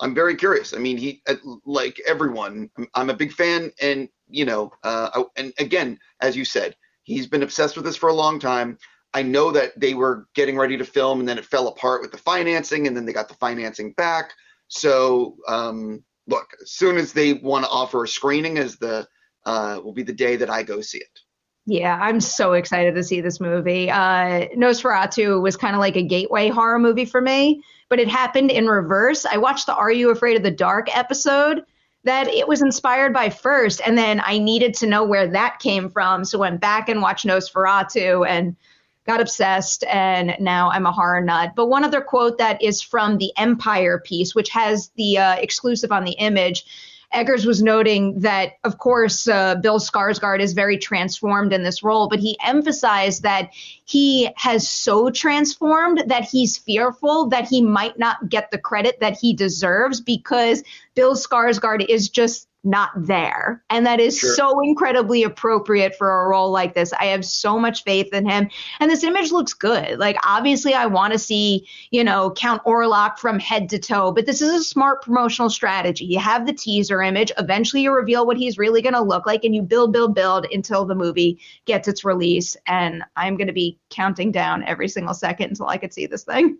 I'm 0.00 0.14
very 0.14 0.34
curious. 0.34 0.74
I 0.74 0.78
mean, 0.78 0.96
he 0.96 1.22
uh, 1.28 1.36
like 1.64 2.00
everyone. 2.06 2.68
I'm 2.94 3.10
a 3.10 3.14
big 3.14 3.32
fan, 3.32 3.70
and 3.80 4.08
you 4.28 4.44
know, 4.44 4.72
uh, 4.82 5.24
and 5.36 5.52
again, 5.58 6.00
as 6.20 6.36
you 6.36 6.44
said, 6.44 6.74
He's 7.04 7.26
been 7.26 7.42
obsessed 7.42 7.76
with 7.76 7.84
this 7.84 7.96
for 7.96 8.08
a 8.08 8.14
long 8.14 8.38
time. 8.38 8.78
I 9.12 9.22
know 9.22 9.52
that 9.52 9.78
they 9.78 9.94
were 9.94 10.26
getting 10.34 10.56
ready 10.56 10.76
to 10.76 10.84
film 10.84 11.20
and 11.20 11.28
then 11.28 11.38
it 11.38 11.44
fell 11.44 11.68
apart 11.68 12.00
with 12.02 12.10
the 12.10 12.18
financing 12.18 12.86
and 12.86 12.96
then 12.96 13.04
they 13.04 13.12
got 13.12 13.28
the 13.28 13.34
financing 13.34 13.92
back. 13.92 14.32
So 14.68 15.36
um, 15.46 16.02
look, 16.26 16.48
as 16.62 16.70
soon 16.70 16.96
as 16.96 17.12
they 17.12 17.34
want 17.34 17.64
to 17.64 17.70
offer 17.70 18.04
a 18.04 18.08
screening, 18.08 18.58
as 18.58 18.76
the 18.76 19.06
uh, 19.46 19.80
will 19.82 19.92
be 19.92 20.02
the 20.02 20.12
day 20.12 20.36
that 20.36 20.50
I 20.50 20.62
go 20.62 20.80
see 20.80 20.98
it. 20.98 21.20
Yeah, 21.66 21.98
I'm 22.00 22.20
so 22.20 22.52
excited 22.52 22.94
to 22.94 23.02
see 23.02 23.20
this 23.20 23.40
movie. 23.40 23.90
Uh, 23.90 24.48
Nosferatu 24.56 25.40
was 25.40 25.56
kind 25.56 25.74
of 25.74 25.80
like 25.80 25.96
a 25.96 26.02
gateway 26.02 26.48
horror 26.48 26.78
movie 26.78 27.06
for 27.06 27.22
me, 27.22 27.62
but 27.88 27.98
it 27.98 28.08
happened 28.08 28.50
in 28.50 28.66
reverse. 28.66 29.24
I 29.24 29.38
watched 29.38 29.66
the 29.66 29.74
Are 29.74 29.90
You 29.90 30.10
Afraid 30.10 30.36
of 30.36 30.42
the 30.42 30.50
Dark 30.50 30.94
episode 30.94 31.64
that 32.04 32.28
it 32.28 32.46
was 32.46 32.60
inspired 32.60 33.14
by 33.14 33.30
first, 33.30 33.80
and 33.86 33.96
then 33.96 34.20
I 34.24 34.38
needed 34.38 34.74
to 34.74 34.86
know 34.86 35.04
where 35.04 35.26
that 35.26 35.58
came 35.58 35.88
from. 35.88 36.26
So 36.26 36.38
went 36.38 36.60
back 36.60 36.90
and 36.90 37.00
watched 37.00 37.24
Nosferatu 37.24 38.28
and 38.28 38.56
got 39.06 39.20
obsessed, 39.20 39.84
and 39.84 40.36
now 40.40 40.70
I'm 40.70 40.86
a 40.86 40.92
horror 40.92 41.20
nut. 41.20 41.52
But 41.54 41.66
one 41.66 41.84
other 41.84 42.00
quote 42.00 42.38
that 42.38 42.62
is 42.62 42.80
from 42.80 43.18
the 43.18 43.32
Empire 43.36 44.00
piece, 44.04 44.34
which 44.34 44.50
has 44.50 44.90
the 44.96 45.18
uh, 45.18 45.34
exclusive 45.36 45.92
on 45.92 46.04
the 46.04 46.12
image. 46.12 46.64
Eggers 47.12 47.46
was 47.46 47.62
noting 47.62 48.18
that, 48.20 48.54
of 48.64 48.78
course, 48.78 49.28
uh, 49.28 49.54
Bill 49.56 49.78
Skarsgård 49.78 50.40
is 50.40 50.52
very 50.52 50.76
transformed 50.76 51.52
in 51.52 51.62
this 51.62 51.82
role, 51.82 52.08
but 52.08 52.18
he 52.18 52.36
emphasized 52.44 53.22
that 53.22 53.50
he 53.84 54.30
has 54.36 54.68
so 54.68 55.10
transformed 55.10 56.02
that 56.06 56.24
he's 56.24 56.58
fearful 56.58 57.28
that 57.28 57.46
he 57.46 57.62
might 57.62 57.98
not 57.98 58.28
get 58.28 58.50
the 58.50 58.58
credit 58.58 58.98
that 58.98 59.16
he 59.16 59.32
deserves 59.32 60.00
because 60.00 60.64
Bill 60.96 61.14
Skarsgård 61.14 61.86
is 61.88 62.08
just 62.08 62.48
not 62.64 62.90
there. 62.96 63.62
And 63.70 63.86
that 63.86 64.00
is 64.00 64.18
sure. 64.18 64.34
so 64.34 64.60
incredibly 64.60 65.22
appropriate 65.22 65.94
for 65.96 66.22
a 66.22 66.28
role 66.28 66.50
like 66.50 66.74
this. 66.74 66.92
I 66.94 67.06
have 67.06 67.24
so 67.24 67.58
much 67.58 67.84
faith 67.84 68.12
in 68.12 68.28
him. 68.28 68.48
And 68.80 68.90
this 68.90 69.04
image 69.04 69.30
looks 69.30 69.52
good. 69.52 69.98
Like, 69.98 70.16
obviously, 70.26 70.74
I 70.74 70.86
want 70.86 71.12
to 71.12 71.18
see, 71.18 71.68
you 71.90 72.02
know, 72.02 72.30
Count 72.32 72.62
Orlok 72.64 73.18
from 73.18 73.38
head 73.38 73.68
to 73.70 73.78
toe, 73.78 74.12
but 74.12 74.26
this 74.26 74.40
is 74.40 74.52
a 74.52 74.64
smart 74.64 75.02
promotional 75.02 75.50
strategy. 75.50 76.06
You 76.06 76.18
have 76.18 76.46
the 76.46 76.52
teaser 76.52 77.02
image, 77.02 77.30
eventually, 77.38 77.82
you 77.82 77.92
reveal 77.92 78.26
what 78.26 78.36
he's 78.36 78.58
really 78.58 78.82
going 78.82 78.94
to 78.94 79.02
look 79.02 79.26
like, 79.26 79.44
and 79.44 79.54
you 79.54 79.62
build, 79.62 79.92
build, 79.92 80.14
build 80.14 80.46
until 80.52 80.84
the 80.84 80.94
movie 80.94 81.40
gets 81.66 81.88
its 81.88 82.04
release. 82.04 82.56
And 82.66 83.04
I'm 83.16 83.36
going 83.36 83.48
to 83.48 83.52
be 83.52 83.78
counting 83.90 84.32
down 84.32 84.64
every 84.64 84.88
single 84.88 85.14
second 85.14 85.50
until 85.50 85.66
I 85.66 85.76
could 85.76 85.92
see 85.92 86.06
this 86.06 86.24
thing. 86.24 86.58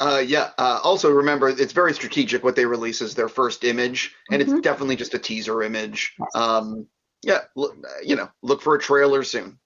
Uh, 0.00 0.22
yeah. 0.26 0.50
Uh, 0.58 0.80
also, 0.82 1.10
remember 1.10 1.48
it's 1.48 1.72
very 1.72 1.94
strategic 1.94 2.44
what 2.44 2.56
they 2.56 2.66
release 2.66 3.00
as 3.00 3.14
their 3.14 3.28
first 3.28 3.64
image, 3.64 4.14
and 4.30 4.42
mm-hmm. 4.42 4.52
it's 4.54 4.62
definitely 4.62 4.96
just 4.96 5.14
a 5.14 5.18
teaser 5.18 5.62
image. 5.62 6.14
Um, 6.34 6.86
yeah, 7.22 7.40
look, 7.54 7.76
you 8.04 8.16
know, 8.16 8.28
look 8.42 8.62
for 8.62 8.74
a 8.74 8.78
trailer 8.78 9.22
soon. 9.22 9.58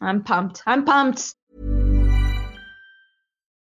I'm 0.00 0.22
pumped. 0.22 0.62
I'm 0.66 0.84
pumped. 0.84 1.34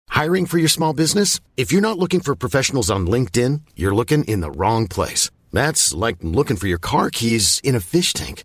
Hiring 0.09 0.47
for 0.47 0.59
your 0.59 0.69
small 0.69 0.93
business? 0.93 1.41
If 1.57 1.73
you're 1.73 1.81
not 1.81 1.99
looking 1.99 2.21
for 2.21 2.35
professionals 2.35 2.91
on 2.91 3.07
LinkedIn, 3.07 3.62
you're 3.75 3.95
looking 3.95 4.25
in 4.25 4.41
the 4.41 4.50
wrong 4.50 4.87
place. 4.87 5.31
That's 5.52 5.93
like 5.95 6.17
looking 6.21 6.57
for 6.57 6.67
your 6.67 6.79
car 6.79 7.11
keys 7.11 7.61
in 7.64 7.75
a 7.75 7.81
fish 7.81 8.12
tank. 8.12 8.45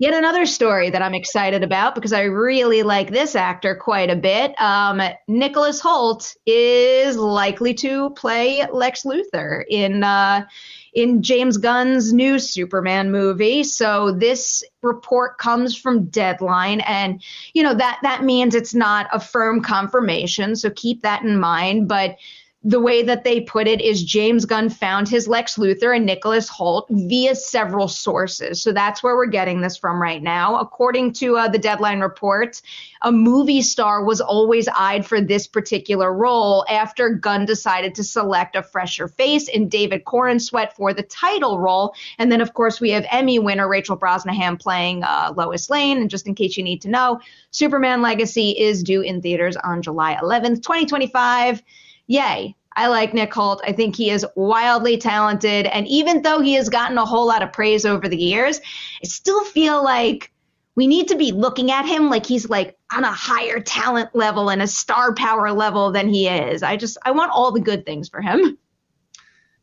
Yet 0.00 0.14
another 0.14 0.46
story 0.46 0.90
that 0.90 1.02
I'm 1.02 1.14
excited 1.14 1.64
about 1.64 1.96
because 1.96 2.12
I 2.12 2.22
really 2.22 2.84
like 2.84 3.10
this 3.10 3.34
actor 3.34 3.74
quite 3.74 4.10
a 4.10 4.16
bit. 4.16 4.54
Um, 4.60 5.02
Nicholas 5.26 5.80
Hoult 5.82 6.36
is 6.46 7.16
likely 7.16 7.74
to 7.74 8.10
play 8.10 8.64
Lex 8.72 9.02
Luthor 9.02 9.64
in 9.68 10.04
uh, 10.04 10.46
in 10.94 11.20
James 11.22 11.56
Gunn's 11.56 12.12
new 12.12 12.38
Superman 12.38 13.10
movie. 13.10 13.64
So 13.64 14.12
this 14.12 14.62
report 14.82 15.36
comes 15.38 15.76
from 15.76 16.06
Deadline, 16.06 16.80
and 16.82 17.20
you 17.52 17.64
know 17.64 17.74
that 17.74 17.98
that 18.04 18.22
means 18.22 18.54
it's 18.54 18.74
not 18.74 19.08
a 19.12 19.18
firm 19.18 19.62
confirmation. 19.62 20.54
So 20.54 20.70
keep 20.70 21.02
that 21.02 21.22
in 21.22 21.40
mind, 21.40 21.88
but 21.88 22.16
the 22.64 22.80
way 22.80 23.04
that 23.04 23.22
they 23.22 23.40
put 23.40 23.68
it 23.68 23.80
is 23.80 24.02
James 24.02 24.44
Gunn 24.44 24.68
found 24.68 25.08
his 25.08 25.28
Lex 25.28 25.56
Luthor 25.56 25.94
and 25.94 26.04
Nicholas 26.04 26.50
Hoult 26.50 26.86
via 26.90 27.36
several 27.36 27.86
sources. 27.86 28.60
So 28.60 28.72
that's 28.72 29.00
where 29.00 29.14
we're 29.14 29.26
getting 29.26 29.60
this 29.60 29.76
from 29.76 30.02
right 30.02 30.20
now. 30.20 30.58
According 30.58 31.12
to 31.14 31.36
uh, 31.36 31.48
the 31.48 31.58
Deadline 31.58 32.00
report, 32.00 32.60
a 33.02 33.12
movie 33.12 33.62
star 33.62 34.02
was 34.02 34.20
always 34.20 34.66
eyed 34.76 35.06
for 35.06 35.20
this 35.20 35.46
particular 35.46 36.12
role 36.12 36.66
after 36.68 37.10
Gunn 37.10 37.46
decided 37.46 37.94
to 37.94 38.02
select 38.02 38.56
a 38.56 38.62
fresher 38.64 39.06
face 39.06 39.46
in 39.46 39.68
David 39.68 40.04
Corenswet 40.04 40.72
for 40.72 40.92
the 40.92 41.04
title 41.04 41.60
role. 41.60 41.94
And 42.18 42.32
then, 42.32 42.40
of 42.40 42.54
course, 42.54 42.80
we 42.80 42.90
have 42.90 43.06
Emmy 43.12 43.38
winner 43.38 43.68
Rachel 43.68 43.96
Brosnahan 43.96 44.60
playing 44.60 45.04
uh, 45.04 45.32
Lois 45.36 45.70
Lane. 45.70 45.98
And 45.98 46.10
just 46.10 46.26
in 46.26 46.34
case 46.34 46.56
you 46.56 46.64
need 46.64 46.82
to 46.82 46.88
know, 46.88 47.20
Superman 47.52 48.02
Legacy 48.02 48.50
is 48.50 48.82
due 48.82 49.02
in 49.02 49.22
theaters 49.22 49.56
on 49.56 49.80
July 49.80 50.18
11th, 50.20 50.56
2025 50.56 51.62
yay. 52.08 52.56
I 52.74 52.86
like 52.86 53.14
Nick 53.14 53.32
Hoult. 53.32 53.60
I 53.64 53.72
think 53.72 53.96
he 53.96 54.10
is 54.10 54.26
wildly 54.36 54.98
talented. 54.98 55.66
And 55.66 55.86
even 55.88 56.22
though 56.22 56.40
he 56.40 56.54
has 56.54 56.68
gotten 56.68 56.96
a 56.96 57.04
whole 57.04 57.26
lot 57.26 57.42
of 57.42 57.52
praise 57.52 57.84
over 57.84 58.08
the 58.08 58.16
years, 58.16 58.60
I 59.02 59.06
still 59.06 59.44
feel 59.44 59.82
like 59.82 60.30
we 60.76 60.86
need 60.86 61.08
to 61.08 61.16
be 61.16 61.32
looking 61.32 61.72
at 61.72 61.86
him 61.86 62.08
like 62.08 62.24
he's 62.24 62.48
like 62.48 62.78
on 62.92 63.02
a 63.02 63.10
higher 63.12 63.58
talent 63.58 64.14
level 64.14 64.48
and 64.48 64.62
a 64.62 64.66
star 64.68 65.12
power 65.12 65.50
level 65.50 65.90
than 65.90 66.08
he 66.08 66.28
is. 66.28 66.62
I 66.62 66.76
just, 66.76 66.98
I 67.04 67.10
want 67.10 67.32
all 67.32 67.50
the 67.50 67.60
good 67.60 67.84
things 67.84 68.08
for 68.08 68.20
him. 68.20 68.56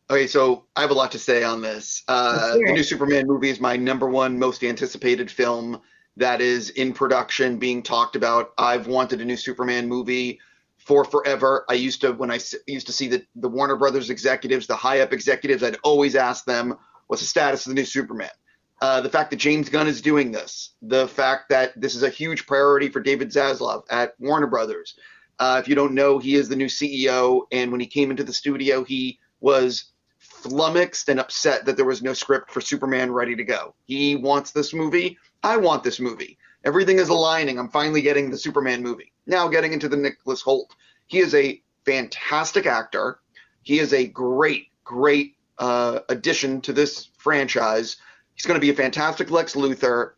Okay, 0.09 0.27
so 0.27 0.65
I 0.75 0.81
have 0.81 0.91
a 0.91 0.95
lot 0.95 1.13
to 1.13 1.19
say 1.19 1.43
on 1.43 1.61
this. 1.61 2.03
Uh, 2.09 2.55
the 2.55 2.73
new 2.73 2.83
Superman 2.83 3.25
movie 3.27 3.49
is 3.49 3.61
my 3.61 3.77
number 3.77 4.09
one 4.09 4.37
most 4.37 4.61
anticipated 4.63 5.31
film 5.31 5.81
that 6.17 6.41
is 6.41 6.69
in 6.71 6.91
production, 6.91 7.57
being 7.57 7.81
talked 7.81 8.17
about. 8.17 8.53
I've 8.57 8.87
wanted 8.87 9.21
a 9.21 9.25
new 9.25 9.37
Superman 9.37 9.87
movie 9.87 10.39
for 10.77 11.03
forever. 11.03 11.65
I 11.69 11.73
used 11.73 12.01
to 12.01 12.13
when 12.13 12.31
I 12.31 12.39
used 12.67 12.87
to 12.87 12.93
see 12.93 13.07
the 13.07 13.25
the 13.35 13.49
Warner 13.49 13.75
Brothers 13.75 14.09
executives, 14.09 14.67
the 14.67 14.75
high 14.75 15.01
up 15.01 15.13
executives, 15.13 15.63
I'd 15.63 15.77
always 15.83 16.15
ask 16.15 16.45
them, 16.45 16.77
"What's 17.07 17.21
the 17.21 17.27
status 17.27 17.65
of 17.65 17.71
the 17.71 17.75
new 17.75 17.85
Superman?" 17.85 18.31
Uh, 18.81 19.01
the 19.01 19.09
fact 19.09 19.31
that 19.31 19.37
James 19.37 19.69
Gunn 19.69 19.87
is 19.87 20.01
doing 20.01 20.31
this, 20.31 20.71
the 20.81 21.07
fact 21.07 21.49
that 21.49 21.79
this 21.79 21.95
is 21.95 22.03
a 22.03 22.09
huge 22.09 22.45
priority 22.45 22.89
for 22.89 22.99
David 22.99 23.29
Zaslav 23.29 23.83
at 23.89 24.13
Warner 24.19 24.47
Brothers. 24.47 24.95
Uh, 25.39 25.59
if 25.61 25.67
you 25.67 25.75
don't 25.75 25.93
know, 25.93 26.19
he 26.19 26.35
is 26.35 26.49
the 26.49 26.55
new 26.55 26.67
CEO, 26.67 27.43
and 27.51 27.71
when 27.71 27.79
he 27.79 27.87
came 27.87 28.11
into 28.11 28.23
the 28.23 28.33
studio, 28.33 28.83
he 28.83 29.19
was 29.39 29.91
flummoxed 30.19 31.09
and 31.09 31.19
upset 31.19 31.65
that 31.65 31.75
there 31.75 31.85
was 31.85 32.01
no 32.01 32.13
script 32.13 32.51
for 32.51 32.61
Superman 32.61 33.11
ready 33.11 33.35
to 33.35 33.43
go. 33.43 33.73
He 33.85 34.15
wants 34.15 34.51
this 34.51 34.73
movie. 34.73 35.17
I 35.43 35.57
want 35.57 35.83
this 35.83 35.99
movie. 35.99 36.37
Everything 36.63 36.99
is 36.99 37.09
aligning. 37.09 37.59
I'm 37.59 37.69
finally 37.69 38.01
getting 38.01 38.29
the 38.29 38.37
Superman 38.37 38.81
movie. 38.81 39.11
Now 39.25 39.47
getting 39.47 39.73
into 39.73 39.89
the 39.89 39.97
Nicholas 39.97 40.43
Hoult, 40.43 40.71
He 41.07 41.19
is 41.19 41.33
a 41.33 41.61
fantastic 41.85 42.65
actor. 42.65 43.19
He 43.63 43.79
is 43.79 43.93
a 43.93 44.07
great, 44.07 44.67
great 44.83 45.35
uh, 45.57 45.99
addition 46.09 46.61
to 46.61 46.73
this 46.73 47.09
franchise. 47.17 47.97
He's 48.35 48.45
going 48.45 48.59
to 48.59 48.65
be 48.65 48.69
a 48.69 48.75
fantastic 48.75 49.31
Lex 49.31 49.55
Luthor. 49.55 50.11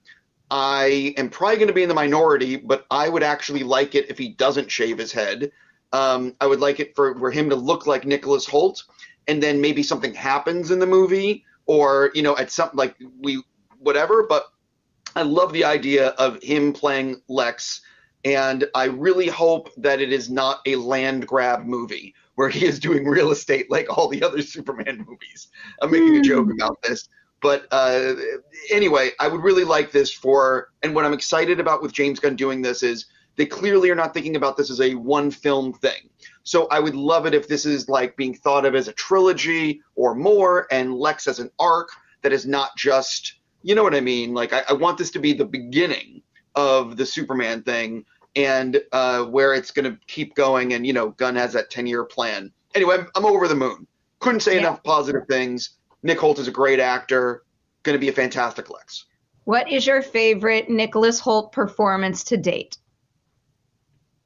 I 0.50 1.14
am 1.18 1.30
probably 1.30 1.58
going 1.58 1.68
to 1.68 1.74
be 1.74 1.84
in 1.84 1.90
the 1.90 1.96
minority, 1.96 2.56
but 2.56 2.86
I 2.90 3.10
would 3.10 3.24
actually 3.24 3.64
like 3.64 3.96
it 3.96 4.10
if 4.10 4.18
he 4.18 4.30
doesn't 4.30 4.72
shave 4.72 4.98
his 4.98 5.12
head. 5.12 5.52
Um, 5.94 6.36
I 6.42 6.48
would 6.48 6.60
like 6.60 6.80
it 6.80 6.96
for, 6.96 7.18
for 7.18 7.32
him 7.32 7.50
to 7.50 7.56
look 7.56 7.86
like 7.86 8.06
Nicholas 8.06 8.46
Hoult, 8.46 8.84
and 9.28 9.44
then 9.44 9.62
maybe 9.62 9.84
something 9.84 10.14
happens 10.14 10.72
in 10.72 10.80
the 10.80 10.86
movie, 10.86 11.44
or 11.66 12.12
you 12.14 12.22
know, 12.22 12.38
at 12.38 12.52
some 12.52 12.70
like 12.74 12.96
we 13.22 13.42
whatever. 13.80 14.26
But 14.28 14.46
I 15.16 15.22
love 15.24 15.54
the 15.54 15.66
idea 15.66 16.10
of 16.10 16.42
him 16.42 16.74
playing 16.74 17.22
Lex, 17.28 17.82
and 18.36 18.66
I 18.76 18.86
really 18.86 19.28
hope 19.28 19.70
that 19.78 20.02
it 20.02 20.12
is 20.12 20.30
not 20.30 20.62
a 20.66 20.76
land 20.76 21.28
grab 21.28 21.66
movie 21.66 22.14
where 22.36 22.50
he 22.50 22.66
is 22.66 22.80
doing 22.80 23.06
real 23.06 23.32
estate 23.32 23.72
like 23.72 23.96
all 23.96 24.08
the 24.08 24.24
other 24.24 24.42
Superman 24.56 25.06
movies. 25.08 25.48
I'm 25.82 25.92
making 25.92 26.14
mm. 26.14 26.20
a 26.20 26.24
joke 26.24 26.46
hmm. 26.46 26.52
about 26.52 26.82
this. 26.82 27.10
But 27.40 27.68
uh, 27.72 28.16
anyway, 28.72 29.12
I 29.20 29.28
would 29.28 29.42
really 29.44 29.64
like 29.64 29.92
this 29.92 30.12
for, 30.12 30.70
and 30.82 30.96
what 30.96 31.06
I'm 31.06 31.14
excited 31.14 31.60
about 31.60 31.84
with 31.84 31.94
James 31.94 32.20
Gunn 32.20 32.36
doing 32.36 32.64
this 32.64 32.82
is 32.82 33.06
they 33.36 33.46
clearly 33.46 33.92
are 33.92 33.96
not 33.96 34.14
thinking 34.14 34.36
about 34.36 34.58
this 34.58 34.72
as 34.72 34.82
a 34.82 34.96
one 34.96 35.30
film 35.30 35.72
thing. 35.74 36.10
So 36.44 36.68
I 36.68 36.80
would 36.80 36.96
love 36.96 37.28
it 37.28 37.36
if 37.36 37.48
this 37.48 37.66
is 37.66 37.88
like 37.88 38.18
being 38.18 38.34
thought 38.34 38.66
of 38.66 38.74
as 38.74 38.88
a 38.88 38.94
trilogy 38.94 39.82
or 39.96 40.16
more, 40.16 40.68
and 40.72 40.96
Lex 40.96 41.28
as 41.28 41.40
an 41.40 41.52
arc 41.60 41.90
that 42.24 42.34
is 42.34 42.48
not 42.48 42.76
just 42.76 43.38
you 43.68 43.76
know 43.76 43.84
what 43.84 43.96
I 43.96 44.02
mean? 44.02 44.34
Like, 44.34 44.54
I, 44.54 44.64
I 44.70 44.74
want 44.74 44.98
this 44.98 45.12
to 45.12 45.20
be 45.20 45.34
the 45.34 45.46
beginning 45.46 46.22
of 46.56 46.96
the 46.96 47.06
Superman 47.06 47.64
thing. 47.64 48.06
And 48.38 48.82
uh, 48.92 49.26
where 49.26 49.54
it's 49.54 49.72
going 49.72 49.92
to 49.92 50.00
keep 50.08 50.36
going. 50.36 50.74
And 50.74 50.88
you 50.88 50.94
know, 50.94 51.10
Gunn 51.10 51.36
has 51.36 51.54
that 51.54 51.70
ten 51.70 51.88
year 51.88 52.06
plan. 52.06 52.52
Anyway, 52.76 52.96
I'm, 53.00 53.08
I'm, 53.16 53.26
over 53.26 53.48
the 53.48 53.56
moon. 53.56 53.88
Couldn't 54.20 54.42
say 54.42 54.54
yeah. 54.54 54.60
enough 54.60 54.84
positive 54.84 55.24
things. 55.28 55.72
Nick 56.04 56.20
Hoult 56.20 56.40
is 56.40 56.48
a 56.48 56.52
great 56.52 56.80
actor. 56.80 57.44
Going 57.84 57.96
to 57.96 58.00
be 58.00 58.10
a 58.10 58.14
fantastic 58.14 58.70
Lex. 58.70 59.06
What 59.46 59.72
is 59.72 59.88
your 59.88 60.02
favorite 60.02 60.70
Nicholas 60.70 61.22
Hoult 61.22 61.52
performance 61.52 62.26
to 62.26 62.38
date? 62.38 62.78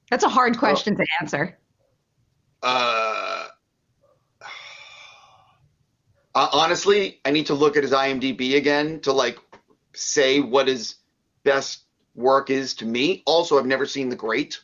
That's 0.09 0.23
a 0.23 0.29
hard 0.29 0.57
question 0.57 0.95
oh. 0.95 0.97
to 0.97 1.05
answer. 1.21 1.57
Uh, 2.61 3.47
honestly, 6.35 7.21
I 7.23 7.31
need 7.31 7.45
to 7.47 7.53
look 7.53 7.77
at 7.77 7.83
his 7.83 7.93
IMDb 7.93 8.57
again 8.57 8.99
to 9.01 9.13
like 9.13 9.37
say 9.93 10.39
what 10.39 10.67
his 10.67 10.95
best 11.43 11.83
work 12.15 12.49
is 12.49 12.73
to 12.75 12.85
me. 12.85 13.23
Also, 13.25 13.57
I've 13.57 13.65
never 13.65 13.85
seen 13.85 14.09
The 14.09 14.15
Great. 14.15 14.59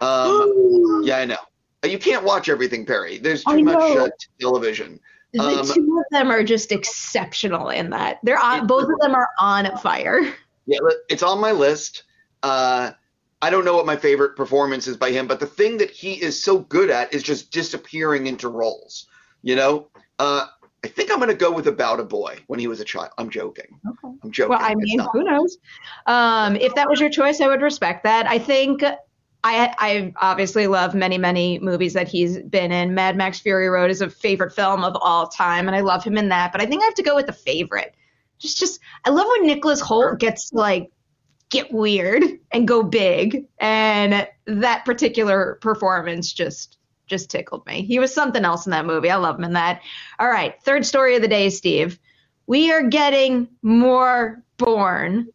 Um, 0.00 1.02
yeah, 1.04 1.18
I 1.18 1.24
know. 1.24 1.36
You 1.84 1.98
can't 1.98 2.24
watch 2.24 2.48
everything, 2.48 2.84
Perri. 2.84 3.18
There's 3.18 3.42
too 3.44 3.62
much 3.62 3.96
uh, 3.96 4.08
television. 4.38 5.00
The 5.32 5.60
um, 5.60 5.66
two 5.66 5.98
of 5.98 6.04
them 6.10 6.30
are 6.30 6.42
just 6.42 6.72
exceptional 6.72 7.68
in 7.70 7.90
that. 7.90 8.18
They're 8.22 8.38
on, 8.38 8.66
both 8.66 8.84
of 8.90 8.98
them 9.00 9.14
are 9.14 9.28
on 9.40 9.76
fire. 9.78 10.20
Yeah, 10.66 10.78
it's 11.08 11.22
on 11.22 11.40
my 11.40 11.52
list. 11.52 12.02
Uh, 12.42 12.92
I 13.40 13.50
don't 13.50 13.64
know 13.64 13.74
what 13.74 13.86
my 13.86 13.96
favorite 13.96 14.36
performance 14.36 14.86
is 14.86 14.96
by 14.96 15.12
him, 15.12 15.26
but 15.26 15.40
the 15.40 15.46
thing 15.46 15.78
that 15.78 15.90
he 15.90 16.20
is 16.20 16.42
so 16.42 16.58
good 16.58 16.90
at 16.90 17.14
is 17.14 17.22
just 17.22 17.50
disappearing 17.50 18.26
into 18.26 18.48
roles. 18.48 19.06
You 19.42 19.56
know, 19.56 19.88
uh, 20.18 20.46
I 20.84 20.88
think 20.88 21.10
I'm 21.10 21.18
going 21.18 21.28
to 21.28 21.34
go 21.34 21.52
with 21.52 21.66
About 21.66 22.00
a 22.00 22.04
Boy 22.04 22.38
when 22.46 22.58
he 22.58 22.66
was 22.66 22.80
a 22.80 22.84
child. 22.84 23.10
I'm 23.18 23.28
joking. 23.28 23.66
Okay. 23.86 24.16
I'm 24.22 24.30
joking. 24.30 24.50
Well, 24.50 24.60
I 24.62 24.74
mean, 24.74 25.00
who 25.12 25.24
knows? 25.24 25.58
Um, 26.06 26.56
if 26.56 26.74
that 26.74 26.88
was 26.88 27.00
your 27.00 27.10
choice, 27.10 27.40
I 27.40 27.48
would 27.48 27.60
respect 27.60 28.04
that. 28.04 28.26
I 28.26 28.38
think 28.38 28.82
I 28.82 29.74
I 29.78 30.12
obviously 30.16 30.66
love 30.66 30.94
many 30.94 31.18
many 31.18 31.58
movies 31.58 31.92
that 31.94 32.08
he's 32.08 32.38
been 32.38 32.72
in. 32.72 32.94
Mad 32.94 33.16
Max 33.16 33.40
Fury 33.40 33.68
Road 33.68 33.90
is 33.90 34.00
a 34.00 34.08
favorite 34.08 34.54
film 34.54 34.84
of 34.84 34.96
all 35.00 35.28
time, 35.28 35.66
and 35.66 35.76
I 35.76 35.80
love 35.80 36.02
him 36.02 36.16
in 36.16 36.28
that. 36.30 36.52
But 36.52 36.60
I 36.60 36.66
think 36.66 36.82
I 36.82 36.86
have 36.86 36.94
to 36.94 37.02
go 37.02 37.14
with 37.14 37.26
the 37.26 37.32
favorite. 37.32 37.94
Just 38.38 38.58
just 38.58 38.80
I 39.04 39.10
love 39.10 39.26
when 39.28 39.46
Nicholas 39.46 39.82
Hoult 39.82 40.18
gets 40.18 40.50
like 40.52 40.90
get 41.50 41.72
weird 41.72 42.22
and 42.52 42.66
go 42.66 42.82
big, 42.82 43.46
and 43.58 44.26
that 44.46 44.84
particular 44.84 45.58
performance 45.60 46.32
just 46.32 46.78
just 47.10 47.28
tickled 47.30 47.66
me. 47.66 47.82
He 47.82 47.98
was 47.98 48.14
something 48.14 48.44
else 48.44 48.66
in 48.66 48.70
that 48.70 48.86
movie. 48.86 49.10
I 49.10 49.16
love 49.16 49.36
him 49.36 49.44
in 49.44 49.52
that. 49.52 49.82
All 50.18 50.28
right, 50.28 50.54
third 50.62 50.86
story 50.86 51.16
of 51.16 51.22
the 51.22 51.28
day, 51.28 51.50
Steve. 51.50 51.98
We 52.46 52.72
are 52.72 52.88
getting 52.88 53.48
more 53.62 54.42
Bourne. 54.56 55.28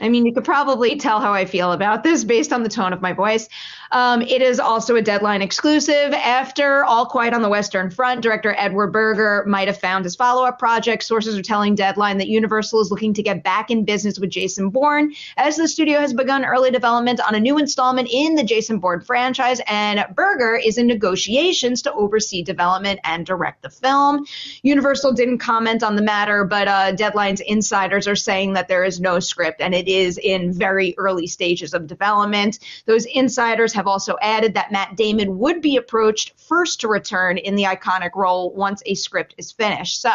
I 0.00 0.08
mean, 0.08 0.26
you 0.26 0.34
could 0.34 0.44
probably 0.44 0.96
tell 0.96 1.20
how 1.20 1.32
I 1.32 1.44
feel 1.44 1.72
about 1.72 2.02
this 2.02 2.24
based 2.24 2.52
on 2.52 2.62
the 2.62 2.68
tone 2.68 2.92
of 2.92 3.00
my 3.00 3.12
voice. 3.12 3.48
Um, 3.92 4.20
it 4.20 4.42
is 4.42 4.58
also 4.58 4.96
a 4.96 5.02
deadline 5.02 5.42
exclusive. 5.42 6.12
After 6.12 6.84
All 6.84 7.06
Quiet 7.06 7.32
on 7.32 7.40
the 7.40 7.48
Western 7.48 7.90
Front, 7.90 8.20
director 8.20 8.52
Edward 8.58 8.88
Berger 8.88 9.44
might 9.46 9.68
have 9.68 9.78
found 9.78 10.04
his 10.04 10.16
follow 10.16 10.44
up 10.44 10.58
project. 10.58 11.04
Sources 11.04 11.38
are 11.38 11.42
telling 11.42 11.76
Deadline 11.76 12.18
that 12.18 12.26
Universal 12.26 12.80
is 12.80 12.90
looking 12.90 13.14
to 13.14 13.22
get 13.22 13.44
back 13.44 13.70
in 13.70 13.84
business 13.84 14.18
with 14.18 14.28
Jason 14.28 14.70
Bourne, 14.70 15.14
as 15.36 15.56
the 15.56 15.68
studio 15.68 16.00
has 16.00 16.12
begun 16.12 16.44
early 16.44 16.72
development 16.72 17.20
on 17.20 17.36
a 17.36 17.40
new 17.40 17.56
installment 17.56 18.08
in 18.10 18.34
the 18.34 18.42
Jason 18.42 18.80
Bourne 18.80 19.00
franchise, 19.00 19.60
and 19.68 20.04
Berger 20.16 20.56
is 20.56 20.78
in 20.78 20.88
negotiations 20.88 21.80
to 21.82 21.92
oversee 21.92 22.42
development 22.42 22.98
and 23.04 23.24
direct 23.24 23.62
the 23.62 23.70
film. 23.70 24.26
Universal 24.62 25.12
didn't 25.12 25.38
comment 25.38 25.84
on 25.84 25.94
the 25.94 26.02
matter, 26.02 26.44
but 26.44 26.66
uh, 26.66 26.90
Deadline's 26.90 27.40
insiders 27.40 28.08
are 28.08 28.16
saying 28.16 28.54
that 28.54 28.66
there 28.66 28.82
is 28.82 28.98
no 29.00 29.20
script 29.20 29.60
and 29.60 29.75
it 29.76 29.86
is 29.86 30.18
in 30.18 30.52
very 30.52 30.94
early 30.98 31.26
stages 31.26 31.74
of 31.74 31.86
development. 31.86 32.58
Those 32.86 33.04
insiders 33.06 33.72
have 33.74 33.86
also 33.86 34.16
added 34.20 34.54
that 34.54 34.72
Matt 34.72 34.96
Damon 34.96 35.38
would 35.38 35.60
be 35.60 35.76
approached 35.76 36.32
first 36.40 36.80
to 36.80 36.88
return 36.88 37.38
in 37.38 37.54
the 37.54 37.64
iconic 37.64 38.14
role 38.14 38.52
once 38.52 38.82
a 38.86 38.94
script 38.94 39.34
is 39.38 39.52
finished. 39.52 40.00
So, 40.00 40.10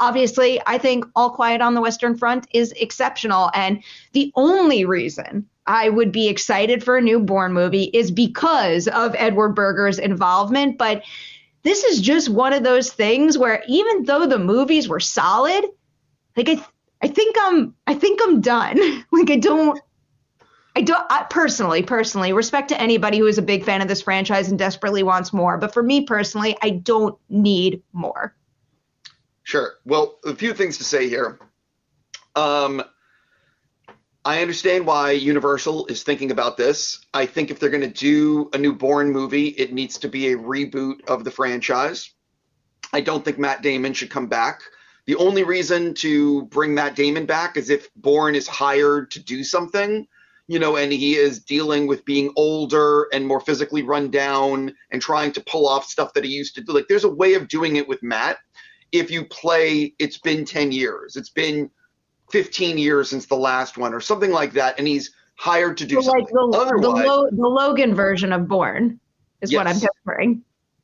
obviously, 0.00 0.60
I 0.66 0.78
think 0.78 1.06
All 1.14 1.30
Quiet 1.30 1.60
on 1.60 1.74
the 1.74 1.80
Western 1.80 2.16
Front 2.16 2.46
is 2.52 2.72
exceptional. 2.72 3.50
And 3.54 3.82
the 4.12 4.32
only 4.34 4.84
reason 4.84 5.48
I 5.66 5.88
would 5.88 6.12
be 6.12 6.28
excited 6.28 6.84
for 6.84 6.96
a 6.96 7.02
new 7.02 7.20
Bourne 7.20 7.52
movie 7.52 7.84
is 7.84 8.10
because 8.10 8.88
of 8.88 9.14
Edward 9.16 9.54
Berger's 9.54 9.98
involvement. 9.98 10.78
But 10.78 11.02
this 11.62 11.84
is 11.84 12.00
just 12.00 12.28
one 12.28 12.52
of 12.52 12.62
those 12.62 12.92
things 12.92 13.38
where 13.38 13.62
even 13.68 14.04
though 14.04 14.26
the 14.26 14.38
movies 14.38 14.88
were 14.88 15.00
solid, 15.00 15.64
like 16.36 16.48
I, 16.48 16.64
I 17.02 17.08
think 17.08 17.36
I'm, 17.40 17.74
I 17.86 17.94
think 17.94 18.20
I'm 18.22 18.40
done. 18.40 18.78
like 19.12 19.30
I 19.30 19.36
don't, 19.36 19.80
I 20.76 20.82
don't 20.82 21.06
I 21.10 21.24
personally, 21.24 21.82
personally, 21.82 22.32
respect 22.32 22.68
to 22.70 22.80
anybody 22.80 23.18
who 23.18 23.26
is 23.26 23.38
a 23.38 23.42
big 23.42 23.64
fan 23.64 23.80
of 23.80 23.88
this 23.88 24.02
franchise 24.02 24.48
and 24.48 24.58
desperately 24.58 25.02
wants 25.02 25.32
more. 25.32 25.56
But 25.56 25.72
for 25.72 25.82
me 25.82 26.04
personally, 26.04 26.56
I 26.62 26.70
don't 26.70 27.18
need 27.28 27.82
more. 27.92 28.34
Sure. 29.44 29.74
Well, 29.84 30.18
a 30.24 30.34
few 30.34 30.54
things 30.54 30.78
to 30.78 30.84
say 30.84 31.08
here. 31.08 31.38
Um, 32.34 32.82
I 34.24 34.40
understand 34.40 34.86
why 34.86 35.12
Universal 35.12 35.86
is 35.86 36.02
thinking 36.02 36.30
about 36.30 36.56
this. 36.56 37.04
I 37.12 37.26
think 37.26 37.50
if 37.50 37.60
they're 37.60 37.70
going 37.70 37.82
to 37.82 37.88
do 37.88 38.48
a 38.54 38.58
new 38.58 38.74
Bourne 38.74 39.12
movie, 39.12 39.48
it 39.48 39.72
needs 39.72 39.98
to 39.98 40.08
be 40.08 40.32
a 40.32 40.38
reboot 40.38 41.04
of 41.06 41.24
the 41.24 41.30
franchise. 41.30 42.10
I 42.92 43.02
don't 43.02 43.22
think 43.24 43.38
Matt 43.38 43.62
Damon 43.62 43.92
should 43.92 44.10
come 44.10 44.26
back. 44.26 44.62
The 45.06 45.16
only 45.16 45.44
reason 45.44 45.94
to 45.94 46.44
bring 46.46 46.74
Matt 46.74 46.96
Damon 46.96 47.26
back 47.26 47.56
is 47.56 47.70
if 47.70 47.92
Bourne 47.94 48.34
is 48.34 48.48
hired 48.48 49.10
to 49.12 49.20
do 49.20 49.44
something 49.44 50.06
you 50.46 50.58
know, 50.58 50.76
and 50.76 50.92
he 50.92 51.16
is 51.16 51.40
dealing 51.40 51.86
with 51.86 52.04
being 52.04 52.32
older 52.36 53.08
and 53.12 53.26
more 53.26 53.40
physically 53.40 53.82
run 53.82 54.10
down 54.10 54.74
and 54.90 55.00
trying 55.00 55.32
to 55.32 55.40
pull 55.40 55.66
off 55.66 55.86
stuff 55.86 56.12
that 56.12 56.24
he 56.24 56.30
used 56.30 56.54
to 56.56 56.60
do. 56.60 56.72
Like 56.72 56.88
there's 56.88 57.04
a 57.04 57.08
way 57.08 57.34
of 57.34 57.48
doing 57.48 57.76
it 57.76 57.88
with 57.88 58.02
Matt. 58.02 58.38
If 58.92 59.10
you 59.10 59.24
play, 59.24 59.94
it's 59.98 60.18
been 60.18 60.44
10 60.44 60.70
years, 60.70 61.16
it's 61.16 61.30
been 61.30 61.70
15 62.30 62.78
years 62.78 63.10
since 63.10 63.26
the 63.26 63.36
last 63.36 63.78
one, 63.78 63.94
or 63.94 64.00
something 64.00 64.30
like 64.30 64.52
that, 64.52 64.78
and 64.78 64.86
he's 64.86 65.12
hired 65.36 65.76
to 65.78 65.86
do 65.86 65.96
so 65.96 66.02
something. 66.02 66.24
Like 66.24 66.32
the, 66.32 66.58
Otherwise, 66.58 66.82
the, 66.82 67.08
Lo- 67.08 67.30
the, 67.30 67.48
Logan 67.48 67.94
version 67.94 68.32
of 68.32 68.46
Bourne 68.46 69.00
is 69.40 69.50
yes. 69.50 69.58
what 69.58 69.66
I'm 69.66 69.80
picturing. 69.80 70.42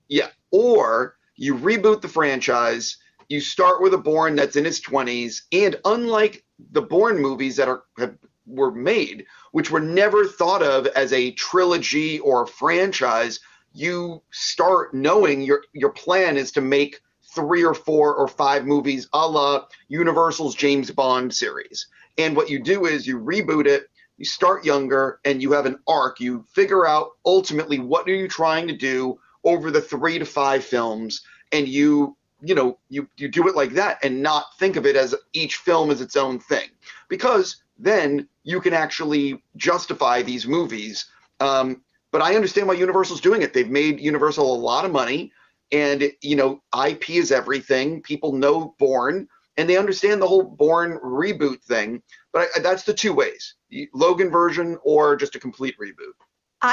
Yeah. 0.08 0.28
Or 0.50 1.16
you 1.36 1.54
reboot 1.56 2.00
the 2.00 2.08
franchise, 2.08 2.96
you 3.30 3.40
start 3.40 3.80
with 3.80 3.94
a 3.94 3.98
Bourne 3.98 4.34
that's 4.34 4.56
in 4.56 4.64
his 4.64 4.80
20s, 4.80 5.42
and 5.52 5.76
unlike 5.84 6.44
the 6.72 6.82
Bourne 6.82 7.18
movies 7.18 7.56
that 7.56 7.68
are 7.68 7.84
have, 7.96 8.18
were 8.44 8.72
made, 8.72 9.24
which 9.52 9.70
were 9.70 9.80
never 9.80 10.26
thought 10.26 10.64
of 10.64 10.86
as 10.88 11.12
a 11.12 11.30
trilogy 11.32 12.18
or 12.18 12.42
a 12.42 12.48
franchise, 12.48 13.38
you 13.72 14.20
start 14.32 14.92
knowing 14.92 15.42
your 15.42 15.62
your 15.72 15.90
plan 15.90 16.36
is 16.36 16.50
to 16.52 16.60
make 16.60 17.00
three 17.32 17.64
or 17.64 17.72
four 17.72 18.16
or 18.16 18.26
five 18.26 18.66
movies 18.66 19.08
a 19.12 19.28
la 19.28 19.64
Universal's 19.86 20.56
James 20.56 20.90
Bond 20.90 21.32
series. 21.32 21.86
And 22.18 22.36
what 22.36 22.50
you 22.50 22.60
do 22.60 22.86
is 22.86 23.06
you 23.06 23.20
reboot 23.20 23.66
it, 23.66 23.88
you 24.18 24.24
start 24.24 24.64
younger, 24.64 25.20
and 25.24 25.40
you 25.40 25.52
have 25.52 25.66
an 25.66 25.78
arc. 25.86 26.18
You 26.18 26.44
figure 26.52 26.84
out 26.84 27.10
ultimately 27.24 27.78
what 27.78 28.08
are 28.08 28.14
you 28.14 28.26
trying 28.26 28.66
to 28.66 28.76
do 28.76 29.20
over 29.44 29.70
the 29.70 29.80
three 29.80 30.18
to 30.18 30.24
five 30.24 30.64
films, 30.64 31.22
and 31.52 31.68
you 31.68 32.16
you 32.42 32.54
know 32.54 32.78
you 32.88 33.08
you 33.16 33.28
do 33.28 33.48
it 33.48 33.56
like 33.56 33.72
that 33.72 33.98
and 34.02 34.22
not 34.22 34.46
think 34.58 34.76
of 34.76 34.86
it 34.86 34.96
as 34.96 35.14
each 35.32 35.56
film 35.56 35.90
as 35.90 36.00
its 36.00 36.16
own 36.16 36.38
thing 36.38 36.68
because 37.08 37.62
then 37.78 38.28
you 38.44 38.60
can 38.60 38.74
actually 38.74 39.42
justify 39.56 40.22
these 40.22 40.46
movies. 40.46 41.06
Um, 41.40 41.82
but 42.12 42.22
I 42.22 42.34
understand 42.34 42.68
why 42.68 42.74
Universal's 42.74 43.20
doing 43.20 43.42
it. 43.42 43.52
They've 43.52 43.70
made 43.70 44.00
Universal 44.00 44.54
a 44.54 44.56
lot 44.56 44.84
of 44.84 44.92
money, 44.92 45.32
and 45.72 46.10
you 46.22 46.36
know, 46.36 46.62
IP 46.86 47.10
is 47.10 47.32
everything. 47.32 48.02
People 48.02 48.32
know 48.32 48.74
Bourne, 48.78 49.28
and 49.56 49.68
they 49.68 49.76
understand 49.76 50.20
the 50.20 50.26
whole 50.26 50.42
Bourne 50.42 50.98
reboot 51.04 51.62
thing. 51.62 52.02
But 52.32 52.48
I, 52.54 52.60
that's 52.60 52.82
the 52.82 52.94
two 52.94 53.14
ways: 53.14 53.54
Logan 53.94 54.30
version 54.30 54.78
or 54.82 55.16
just 55.16 55.34
a 55.34 55.40
complete 55.40 55.76
reboot. 55.78 56.14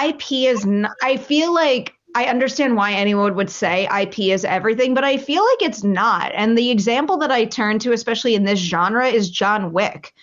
IP 0.05 0.49
is. 0.49 0.65
Not, 0.65 0.91
I 1.03 1.17
feel 1.17 1.53
like 1.53 1.93
I 2.17 2.25
understand 2.25 2.75
why 2.75 2.93
anyone 2.93 3.35
would 3.35 3.51
say 3.51 3.87
IP 3.95 4.17
is 4.17 4.43
everything, 4.43 4.95
but 4.95 5.03
I 5.03 5.17
feel 5.17 5.45
like 5.45 5.61
it's 5.61 5.83
not. 5.83 6.31
And 6.33 6.57
the 6.57 6.71
example 6.71 7.15
that 7.17 7.29
I 7.29 7.45
turn 7.45 7.77
to, 7.77 7.91
especially 7.91 8.33
in 8.33 8.43
this 8.43 8.57
genre, 8.57 9.07
is 9.07 9.29
John 9.29 9.71
Wick. 9.71 10.15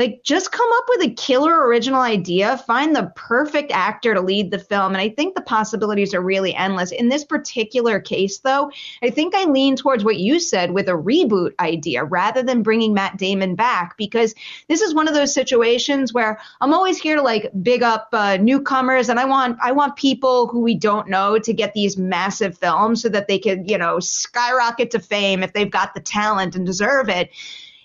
Like, 0.00 0.22
just 0.24 0.50
come 0.50 0.68
up 0.78 0.84
with 0.88 1.02
a 1.02 1.14
killer 1.14 1.66
original 1.66 2.00
idea, 2.00 2.56
find 2.56 2.96
the 2.96 3.12
perfect 3.14 3.70
actor 3.70 4.14
to 4.14 4.22
lead 4.22 4.50
the 4.50 4.58
film. 4.58 4.92
And 4.92 5.00
I 5.00 5.10
think 5.10 5.34
the 5.34 5.42
possibilities 5.42 6.14
are 6.14 6.22
really 6.22 6.54
endless. 6.54 6.90
In 6.90 7.10
this 7.10 7.22
particular 7.22 8.00
case, 8.00 8.38
though, 8.38 8.72
I 9.02 9.10
think 9.10 9.34
I 9.34 9.44
lean 9.44 9.76
towards 9.76 10.02
what 10.02 10.16
you 10.16 10.40
said 10.40 10.70
with 10.70 10.88
a 10.88 10.92
reboot 10.92 11.52
idea 11.60 12.02
rather 12.02 12.42
than 12.42 12.62
bringing 12.62 12.94
Matt 12.94 13.18
Damon 13.18 13.56
back, 13.56 13.98
because 13.98 14.34
this 14.68 14.80
is 14.80 14.94
one 14.94 15.06
of 15.06 15.12
those 15.12 15.34
situations 15.34 16.14
where 16.14 16.40
I'm 16.62 16.72
always 16.72 16.96
here 16.96 17.16
to 17.16 17.22
like 17.22 17.50
big 17.62 17.82
up 17.82 18.08
uh, 18.14 18.38
newcomers, 18.38 19.10
and 19.10 19.20
I 19.20 19.26
want 19.26 19.58
I 19.62 19.72
want 19.72 19.96
people 19.96 20.46
who 20.46 20.60
we 20.60 20.76
don't 20.76 21.08
know 21.08 21.38
to 21.38 21.52
get 21.52 21.74
these 21.74 21.98
massive 21.98 22.56
films 22.56 23.02
so 23.02 23.10
that 23.10 23.28
they 23.28 23.38
can 23.38 23.68
you 23.68 23.76
know 23.76 24.00
skyrocket 24.00 24.92
to 24.92 24.98
fame 24.98 25.42
if 25.42 25.52
they've 25.52 25.70
got 25.70 25.92
the 25.92 26.00
talent 26.00 26.56
and 26.56 26.64
deserve 26.64 27.10
it 27.10 27.30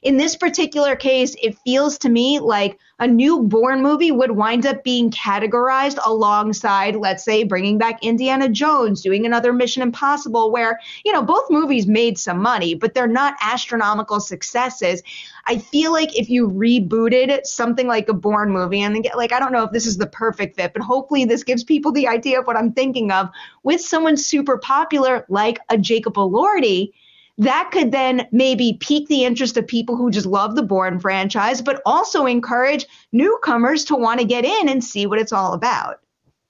in 0.05 0.17
this 0.17 0.35
particular 0.35 0.95
case, 0.95 1.35
it 1.41 1.57
feels 1.65 1.97
to 1.97 2.09
me 2.09 2.37
like 2.37 2.77
a 2.99 3.07
new 3.07 3.41
Bourne 3.41 3.81
movie 3.81 4.11
would 4.11 4.29
wind 4.29 4.67
up 4.67 4.83
being 4.83 5.09
categorized 5.09 5.97
alongside, 6.05 6.95
let's 6.95 7.25
say, 7.25 7.43
bringing 7.43 7.79
back 7.79 8.03
Indiana 8.03 8.47
Jones, 8.47 9.01
doing 9.01 9.25
another 9.25 9.51
Mission 9.51 9.81
Impossible, 9.81 10.51
where, 10.51 10.79
you 11.03 11.11
know, 11.11 11.23
both 11.23 11.49
movies 11.49 11.87
made 11.87 12.19
some 12.19 12.39
money, 12.39 12.75
but 12.75 12.93
they're 12.93 13.07
not 13.07 13.33
astronomical 13.41 14.19
successes. 14.19 15.01
I 15.47 15.57
feel 15.57 15.91
like 15.91 16.15
if 16.15 16.29
you 16.29 16.49
rebooted 16.49 17.43
something 17.47 17.87
like 17.87 18.07
a 18.07 18.13
Bourne 18.13 18.51
movie, 18.51 18.81
and 18.81 19.03
get, 19.03 19.17
like, 19.17 19.33
I 19.33 19.39
don't 19.39 19.51
know 19.51 19.63
if 19.63 19.71
this 19.71 19.87
is 19.87 19.97
the 19.97 20.05
perfect 20.05 20.55
fit, 20.55 20.71
but 20.73 20.83
hopefully 20.83 21.25
this 21.25 21.43
gives 21.43 21.63
people 21.63 21.91
the 21.91 22.07
idea 22.07 22.39
of 22.39 22.45
what 22.45 22.57
I'm 22.57 22.73
thinking 22.73 23.11
of 23.11 23.29
with 23.63 23.81
someone 23.81 24.17
super 24.17 24.59
popular 24.59 25.25
like 25.29 25.57
a 25.69 25.79
Jacob 25.79 26.13
Elordi 26.13 26.91
that 27.37 27.69
could 27.71 27.91
then 27.91 28.27
maybe 28.31 28.77
pique 28.79 29.07
the 29.09 29.25
interest 29.25 29.57
of 29.57 29.67
people 29.67 29.97
who 29.97 30.09
just 30.09 30.25
love 30.25 30.55
the 30.55 30.63
Bourne 30.63 30.99
franchise, 30.99 31.61
but 31.61 31.81
also 31.85 32.25
encourage 32.25 32.85
newcomers 33.11 33.83
to 33.85 33.95
want 33.95 34.19
to 34.19 34.25
get 34.25 34.45
in 34.45 34.69
and 34.69 34.83
see 34.83 35.05
what 35.05 35.19
it's 35.19 35.33
all 35.33 35.53
about. 35.53 35.99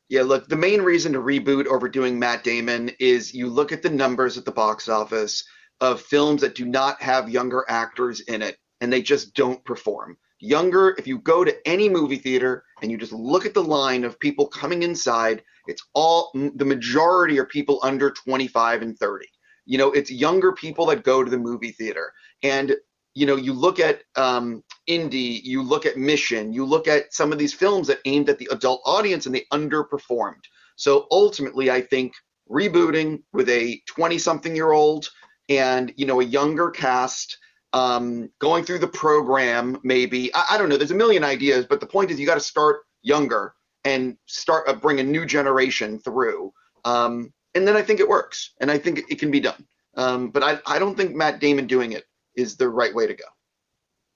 Yeah, 0.10 0.22
look, 0.22 0.48
the 0.48 0.56
main 0.56 0.84
reason 0.84 1.14
to 1.14 1.20
reboot 1.20 1.66
over 1.66 1.90
doing 1.90 2.20
Matt 2.20 2.44
Damon 2.44 2.92
is 3.00 3.34
you 3.34 3.48
look 3.48 3.72
at 3.72 3.82
the 3.82 3.90
numbers 3.90 4.38
at 4.38 4.46
the 4.46 4.52
box 4.52 4.88
office 4.88 5.44
of 5.82 6.02
films 6.02 6.42
that 6.42 6.56
do 6.56 6.66
not 6.66 7.02
have 7.02 7.30
younger 7.30 7.66
actors 7.68 8.20
in 8.22 8.44
it 8.44 8.58
and 8.80 8.94
they 8.94 9.02
just 9.02 9.34
don't 9.34 9.64
perform. 9.66 10.18
Younger, 10.40 10.94
if 11.00 11.08
you 11.08 11.18
go 11.18 11.44
to 11.44 11.68
any 11.68 11.90
movie 11.90 12.18
theater 12.18 12.64
and 12.84 12.92
you 12.92 12.98
just 12.98 13.14
look 13.14 13.48
at 13.48 13.56
the 13.56 13.64
line 13.64 14.04
of 14.04 14.20
people 14.20 14.48
coming 14.48 14.84
inside, 14.84 15.44
it's 15.66 15.84
all 15.96 16.32
the 16.34 16.66
majority 16.66 17.40
are 17.40 17.46
people 17.46 17.80
under 17.82 18.12
25 18.12 18.84
and 18.84 19.00
30 19.00 19.26
you 19.66 19.78
know 19.78 19.92
it's 19.92 20.12
younger 20.12 20.52
people 20.52 20.86
that 20.88 21.04
go 21.04 21.24
to 21.24 21.32
the 21.32 21.38
movie 21.38 21.72
theater. 21.72 22.12
And 22.44 22.76
you 23.14 23.26
know 23.26 23.36
you 23.36 23.54
look 23.54 23.80
at 23.80 24.04
um, 24.16 24.64
Indy 24.88 25.42
you 25.44 25.62
look 25.62 25.86
at 25.86 25.98
mission 25.98 26.54
you 26.54 26.66
look 26.66 26.88
at 26.88 27.14
some 27.14 27.32
of 27.32 27.38
these 27.38 27.54
films 27.54 27.88
that 27.88 28.00
aimed 28.06 28.30
at 28.30 28.38
the 28.40 28.50
adult 28.52 28.82
audience 28.86 29.26
and 29.26 29.34
they 29.34 29.46
underperformed. 29.54 30.44
So 30.76 31.08
ultimately 31.10 31.72
i 31.72 31.82
think 31.82 32.14
rebooting 32.52 33.24
with 33.34 33.50
a 33.50 33.82
20 33.88 34.18
something 34.18 34.56
year 34.56 34.74
old 34.74 35.10
and 35.50 35.94
you 35.96 36.06
know 36.06 36.20
a 36.20 36.26
younger 36.26 36.70
cast 36.70 37.38
um, 37.74 38.30
going 38.40 38.64
through 38.64 38.80
the 38.80 38.88
program 38.88 39.80
maybe 39.84 40.34
I, 40.36 40.46
I, 40.52 40.58
don't 40.58 40.70
know 40.70 40.78
there's 40.78 40.92
a 40.92 40.96
million 40.96 41.24
ideas 41.24 41.66
but 41.66 41.80
the 41.80 41.88
point 41.88 42.12
is 42.12 42.20
you 42.20 42.26
got 42.26 42.36
to 42.36 42.40
start 42.40 42.82
younger 43.02 43.54
and 43.86 44.18
start 44.26 44.68
uh, 44.68 44.74
bring 44.74 45.00
a 45.00 45.04
new 45.04 45.26
generation 45.26 46.00
through. 46.00 46.52
Um, 46.84 47.32
and 47.56 47.68
then 47.68 47.76
I 47.76 47.82
think 47.82 48.00
it 48.00 48.08
works, 48.08 48.52
and 48.60 48.70
I 48.70 48.78
think 48.78 49.04
it 49.10 49.18
can 49.18 49.32
be 49.32 49.40
done. 49.40 49.66
Um, 49.96 50.30
but 50.30 50.44
I, 50.44 50.60
I 50.68 50.78
don't 50.78 50.96
think 50.96 51.16
Matt 51.16 51.40
Damon 51.40 51.68
doing 51.68 51.94
it 51.94 52.04
is 52.36 52.58
the 52.58 52.70
right 52.70 52.94
way 52.94 53.08
to 53.08 53.14
go. 53.14 53.24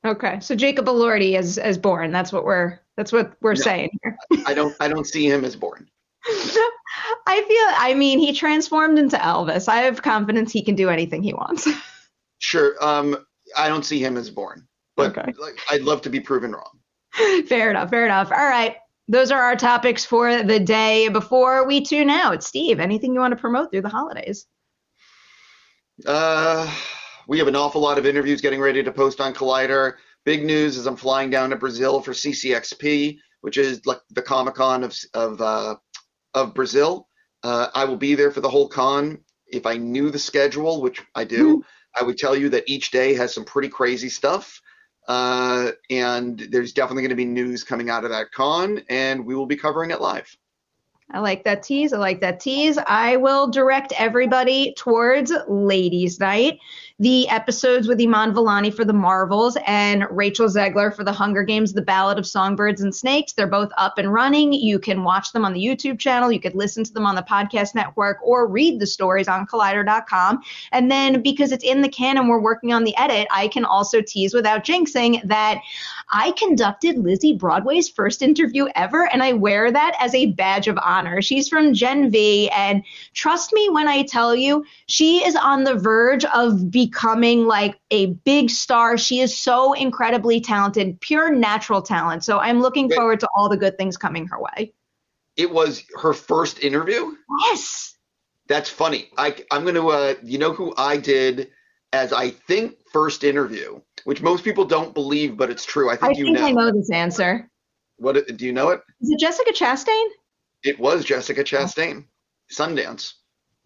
Okay, 0.06 0.39
so 0.41 0.56
Jacob 0.56 0.86
Elordi 0.86 1.36
as 1.36 1.58
as 1.58 1.78
Bourne. 1.78 2.12
That's 2.12 2.32
what 2.32 2.45
we're 2.45 2.80
that's 2.95 3.12
what 3.12 3.34
we're 3.41 3.56
no, 3.56 3.62
saying 3.62 3.89
here. 4.02 4.17
I 4.45 4.54
don't 4.54 4.75
I 4.80 4.88
don't 4.88 5.06
see 5.06 5.30
him 5.30 5.43
as 5.43 5.56
Bourne. 5.56 5.89
I 6.25 7.43
feel 7.47 7.75
I 7.78 7.93
mean 7.97 8.19
he 8.19 8.34
transformed 8.34 8.99
into 8.99 9.17
Elvis. 9.17 9.67
I 9.67 9.78
have 9.82 10.02
confidence 10.02 10.52
he 10.52 10.63
can 10.63 10.75
do 10.75 10.89
anything 10.89 11.23
he 11.23 11.34
wants. 11.34 11.67
sure. 12.39 12.75
Um, 12.82 13.25
I 13.58 13.67
don't 13.67 13.84
see 13.84 14.04
him 14.04 14.15
as 14.15 14.30
Bourne, 14.30 14.67
but 14.95 15.17
okay. 15.17 15.34
like, 15.38 15.60
I'd 15.69 15.82
love 15.82 16.02
to 16.04 16.10
be 16.10 16.19
proven 16.19 16.54
wrong. 16.54 16.80
Fair 17.47 17.69
enough. 17.69 17.89
Fair 17.89 18.06
enough. 18.06 18.32
All 18.32 18.38
right 18.38 18.78
those 19.10 19.32
are 19.32 19.41
our 19.41 19.56
topics 19.56 20.06
for 20.06 20.43
the 20.43 20.60
day. 20.60 21.10
Before 21.10 21.65
we 21.65 21.84
tune 21.84 22.12
out, 22.12 22.43
Steve, 22.43 22.80
anything 22.80 23.13
you 23.13 23.19
want 23.19 23.32
to 23.32 23.41
promote 23.41 23.72
through 23.72 23.82
the 23.82 23.89
holidays? 23.89 24.45
Uh, 26.06 26.72
we 27.28 27.39
have 27.39 27.48
an 27.48 27.56
awful 27.56 27.82
lot 27.82 27.98
of 27.98 28.06
interviews 28.06 28.39
getting 28.39 28.62
ready 28.62 28.84
to 28.84 28.91
post 28.91 29.19
on 29.19 29.34
Collider. 29.34 29.93
Big 30.26 30.45
news 30.45 30.78
is 30.78 30.86
I'm 30.86 30.95
flying 30.95 31.32
down 31.32 31.50
to 31.50 31.56
Brazil 31.56 32.02
for 32.02 32.12
CCXP, 32.12 33.17
which 33.41 33.58
is 33.58 33.84
like 33.88 34.00
the 34.12 34.22
Comic 34.22 34.54
Con 34.56 34.84
of 34.84 34.95
of 35.15 35.41
uh, 35.41 35.76
of 36.36 36.54
Brazil. 36.54 37.08
Uh, 37.41 37.67
I 37.74 37.86
will 37.86 37.98
be 37.98 38.13
there 38.13 38.32
for 38.32 38.41
the 38.41 38.50
whole 38.50 38.69
con. 38.69 39.19
If 39.48 39.65
I 39.65 39.78
knew 39.78 40.12
the 40.12 40.19
schedule, 40.19 40.82
which 40.82 41.02
I 41.15 41.24
do, 41.24 41.58
mm-hmm. 41.58 42.00
I 42.00 42.06
would 42.06 42.17
tell 42.19 42.36
you 42.36 42.50
that 42.50 42.65
each 42.67 42.91
day 42.91 43.15
has 43.15 43.34
some 43.34 43.45
pretty 43.45 43.69
crazy 43.69 44.10
stuff. 44.10 44.62
Uh, 45.07 45.71
and 45.89 46.39
there's 46.51 46.73
definitely 46.73 47.03
going 47.03 47.09
to 47.09 47.15
be 47.15 47.25
news 47.25 47.63
coming 47.63 47.89
out 47.89 48.03
of 48.03 48.12
that 48.12 48.31
con, 48.31 48.81
and 48.89 49.25
we 49.25 49.35
will 49.35 49.47
be 49.47 49.55
covering 49.55 49.91
it 49.91 50.01
live. 50.01 50.35
I 51.12 51.19
like 51.19 51.43
that 51.45 51.63
tease. 51.63 51.91
I 51.91 51.97
like 51.97 52.21
that 52.21 52.39
tease. 52.39 52.77
I 52.85 53.15
will 53.17 53.49
direct 53.49 53.93
everybody 53.97 54.75
towards 54.77 55.33
Ladies' 55.47 56.19
Night 56.19 56.59
the 56.99 57.29
episodes 57.29 57.88
with 57.88 58.01
Iman 58.01 58.33
Vellani 58.33 58.73
for 58.73 58.83
the 58.83 58.91
Marvels 58.91 59.57
and 59.65 60.05
Rachel 60.12 60.47
Zegler 60.47 60.93
for 60.93 61.05
the 61.05 61.13
Hunger 61.13 61.43
Games, 61.43 61.71
The 61.71 61.81
Ballad 61.81 62.19
of 62.19 62.27
Songbirds 62.27 62.81
and 62.81 62.93
Snakes. 62.93 63.31
They're 63.31 63.47
both 63.47 63.71
up 63.77 63.97
and 63.97 64.12
running. 64.12 64.51
You 64.51 64.79
can 64.79 65.05
watch 65.05 65.31
them 65.31 65.45
on 65.45 65.53
the 65.53 65.65
YouTube 65.65 65.97
channel. 65.97 66.29
You 66.29 66.41
could 66.41 66.55
listen 66.55 66.83
to 66.83 66.91
them 66.91 67.05
on 67.05 67.15
the 67.15 67.21
podcast 67.21 67.73
network 67.73 68.17
or 68.21 68.47
read 68.47 68.81
the 68.81 68.85
stories 68.85 69.29
on 69.29 69.47
collider.com. 69.47 70.41
And 70.73 70.91
then 70.91 71.21
because 71.21 71.53
it's 71.53 71.63
in 71.63 71.81
the 71.81 71.88
canon, 71.88 72.27
we're 72.27 72.41
working 72.41 72.73
on 72.73 72.83
the 72.83 72.97
edit, 72.97 73.29
I 73.31 73.47
can 73.47 73.63
also 73.63 74.01
tease 74.01 74.33
without 74.33 74.65
jinxing 74.65 75.25
that 75.25 75.62
I 76.09 76.31
conducted 76.31 76.97
Lizze 76.97 77.38
Broadway's 77.38 77.88
first 77.88 78.21
interview 78.21 78.65
ever, 78.75 79.07
and 79.13 79.21
I 79.21 79.33
wear 79.33 79.71
that 79.71 79.95
as 79.99 80.13
a 80.15 80.31
badge 80.31 80.67
of 80.67 80.77
honor. 80.83 81.21
She's 81.21 81.47
from 81.47 81.73
Gen 81.73 82.09
V, 82.09 82.49
and 82.49 82.83
trust 83.13 83.53
me 83.53 83.69
when 83.69 83.88
I 83.88 84.03
tell 84.03 84.35
you, 84.35 84.65
she 84.88 85.25
is 85.25 85.35
on 85.35 85.63
the 85.63 85.75
verge 85.75 86.25
of 86.25 86.71
becoming 86.71 86.88
becoming 86.89 87.45
like 87.45 87.80
a 87.91 88.08
big 88.08 88.49
star. 88.49 88.97
She 88.97 89.19
is 89.19 89.38
so 89.38 89.73
incredibly 89.73 90.41
talented, 90.41 90.99
pure 91.02 91.32
natural 91.32 91.82
talent. 91.82 92.23
So 92.23 92.39
I'm 92.39 92.62
looking 92.62 92.89
forward 92.89 93.19
to 93.21 93.28
all 93.36 93.49
the 93.49 93.58
good 93.58 93.78
things 93.78 93.97
coming 93.97 94.28
her 94.28 94.39
way. 94.39 94.73
It 95.38 95.52
was 95.52 95.84
her 96.02 96.13
first 96.13 96.60
interview? 96.63 97.13
Yes. 97.45 97.95
That's 98.47 98.69
funny. 98.69 99.10
I, 99.17 99.36
I'm 99.52 99.63
going 99.63 99.75
to, 99.75 99.89
uh, 99.89 100.15
you 100.23 100.38
know 100.38 100.52
who 100.52 100.73
I 100.78 100.97
did 100.97 101.52
as 101.93 102.12
I 102.12 102.32
think 102.32 102.78
first 102.91 103.23
interview, 103.23 103.80
which 104.04 104.21
most 104.21 104.43
people 104.43 104.65
don't 104.65 104.93
believe, 104.93 105.38
but 105.38 105.49
it's 105.49 105.65
true. 105.65 105.89
I 105.89 105.95
think 105.95 106.15
I 106.15 106.19
you 106.19 106.25
think 106.25 106.39
know. 106.39 106.47
I 106.47 106.52
know 106.52 106.71
this 106.71 106.91
answer. 106.91 107.49
What 107.97 108.38
do 108.38 108.45
you 108.45 108.54
know 108.54 108.69
it? 108.69 108.82
Is 109.02 109.12
it 109.12 109.19
Jessica 109.19 109.52
Chastain? 109.52 110.06
It 110.63 110.80
was 110.80 111.06
Jessica 111.06 111.43
Chastain. 111.43 112.06
Sundance. 112.52 113.13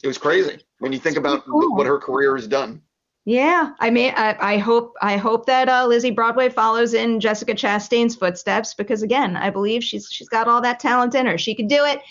It 0.04 0.08
was 0.08 0.18
crazy 0.18 0.60
when 0.80 0.92
you 0.92 1.00
think 1.00 1.18
about 1.18 1.46
cool. 1.46 1.76
what 1.76 1.88
her 1.88 1.98
career 1.98 2.36
has 2.36 2.48
done. 2.48 2.82
Yeah, 3.26 3.72
I 3.80 3.90
mean, 3.90 4.14
I, 4.18 4.36
I 4.40 4.58
hope 4.58 4.96
I 5.02 5.16
hope 5.16 5.46
that 5.46 5.70
uh, 5.70 5.88
Lizze 5.88 6.14
Broadway 6.14 6.50
follows 6.50 6.94
in 6.94 7.22
Jessica 7.22 7.54
Chastain's 7.54 8.18
footsteps 8.18 8.74
because 8.74 9.02
again, 9.02 9.38
I 9.38 9.50
believe 9.50 9.82
she's 9.82 10.12
she's 10.12 10.28
got 10.28 10.50
all 10.50 10.60
that 10.62 10.82
talent 10.82 11.16
in 11.16 11.26
her. 11.28 11.38
She 11.38 11.56
could 11.56 11.70
do 11.70 11.86
it. 11.86 12.02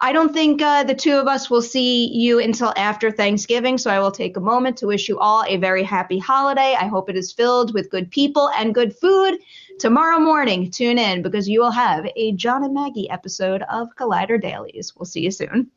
I 0.00 0.12
don't 0.12 0.32
think 0.32 0.62
uh, 0.62 0.82
the 0.82 0.94
two 0.94 1.16
of 1.16 1.26
us 1.26 1.50
will 1.50 1.62
see 1.62 2.08
you 2.08 2.40
until 2.40 2.72
after 2.76 3.10
Thanksgiving, 3.10 3.76
so 3.76 3.90
I 3.90 4.00
will 4.00 4.10
take 4.10 4.36
a 4.36 4.40
moment 4.40 4.78
to 4.78 4.86
wish 4.86 5.08
you 5.08 5.18
all 5.18 5.44
a 5.46 5.58
very 5.58 5.82
happy 5.82 6.18
holiday. 6.18 6.74
I 6.78 6.86
hope 6.86 7.08
it 7.10 7.16
is 7.16 7.32
filled 7.32 7.74
with 7.74 7.90
good 7.90 8.10
people 8.10 8.50
and 8.56 8.74
good 8.74 8.96
food. 8.96 9.38
Tomorrow 9.78 10.18
morning, 10.18 10.70
tune 10.70 10.98
in 10.98 11.22
because 11.22 11.48
you 11.48 11.60
will 11.60 11.70
have 11.70 12.06
a 12.16 12.32
John 12.32 12.64
and 12.64 12.74
Maggie 12.74 13.10
episode 13.10 13.62
of 13.70 13.88
Collider 13.96 14.40
Dailies. 14.40 14.94
We'll 14.96 15.06
see 15.06 15.20
you 15.20 15.30
soon. 15.30 15.70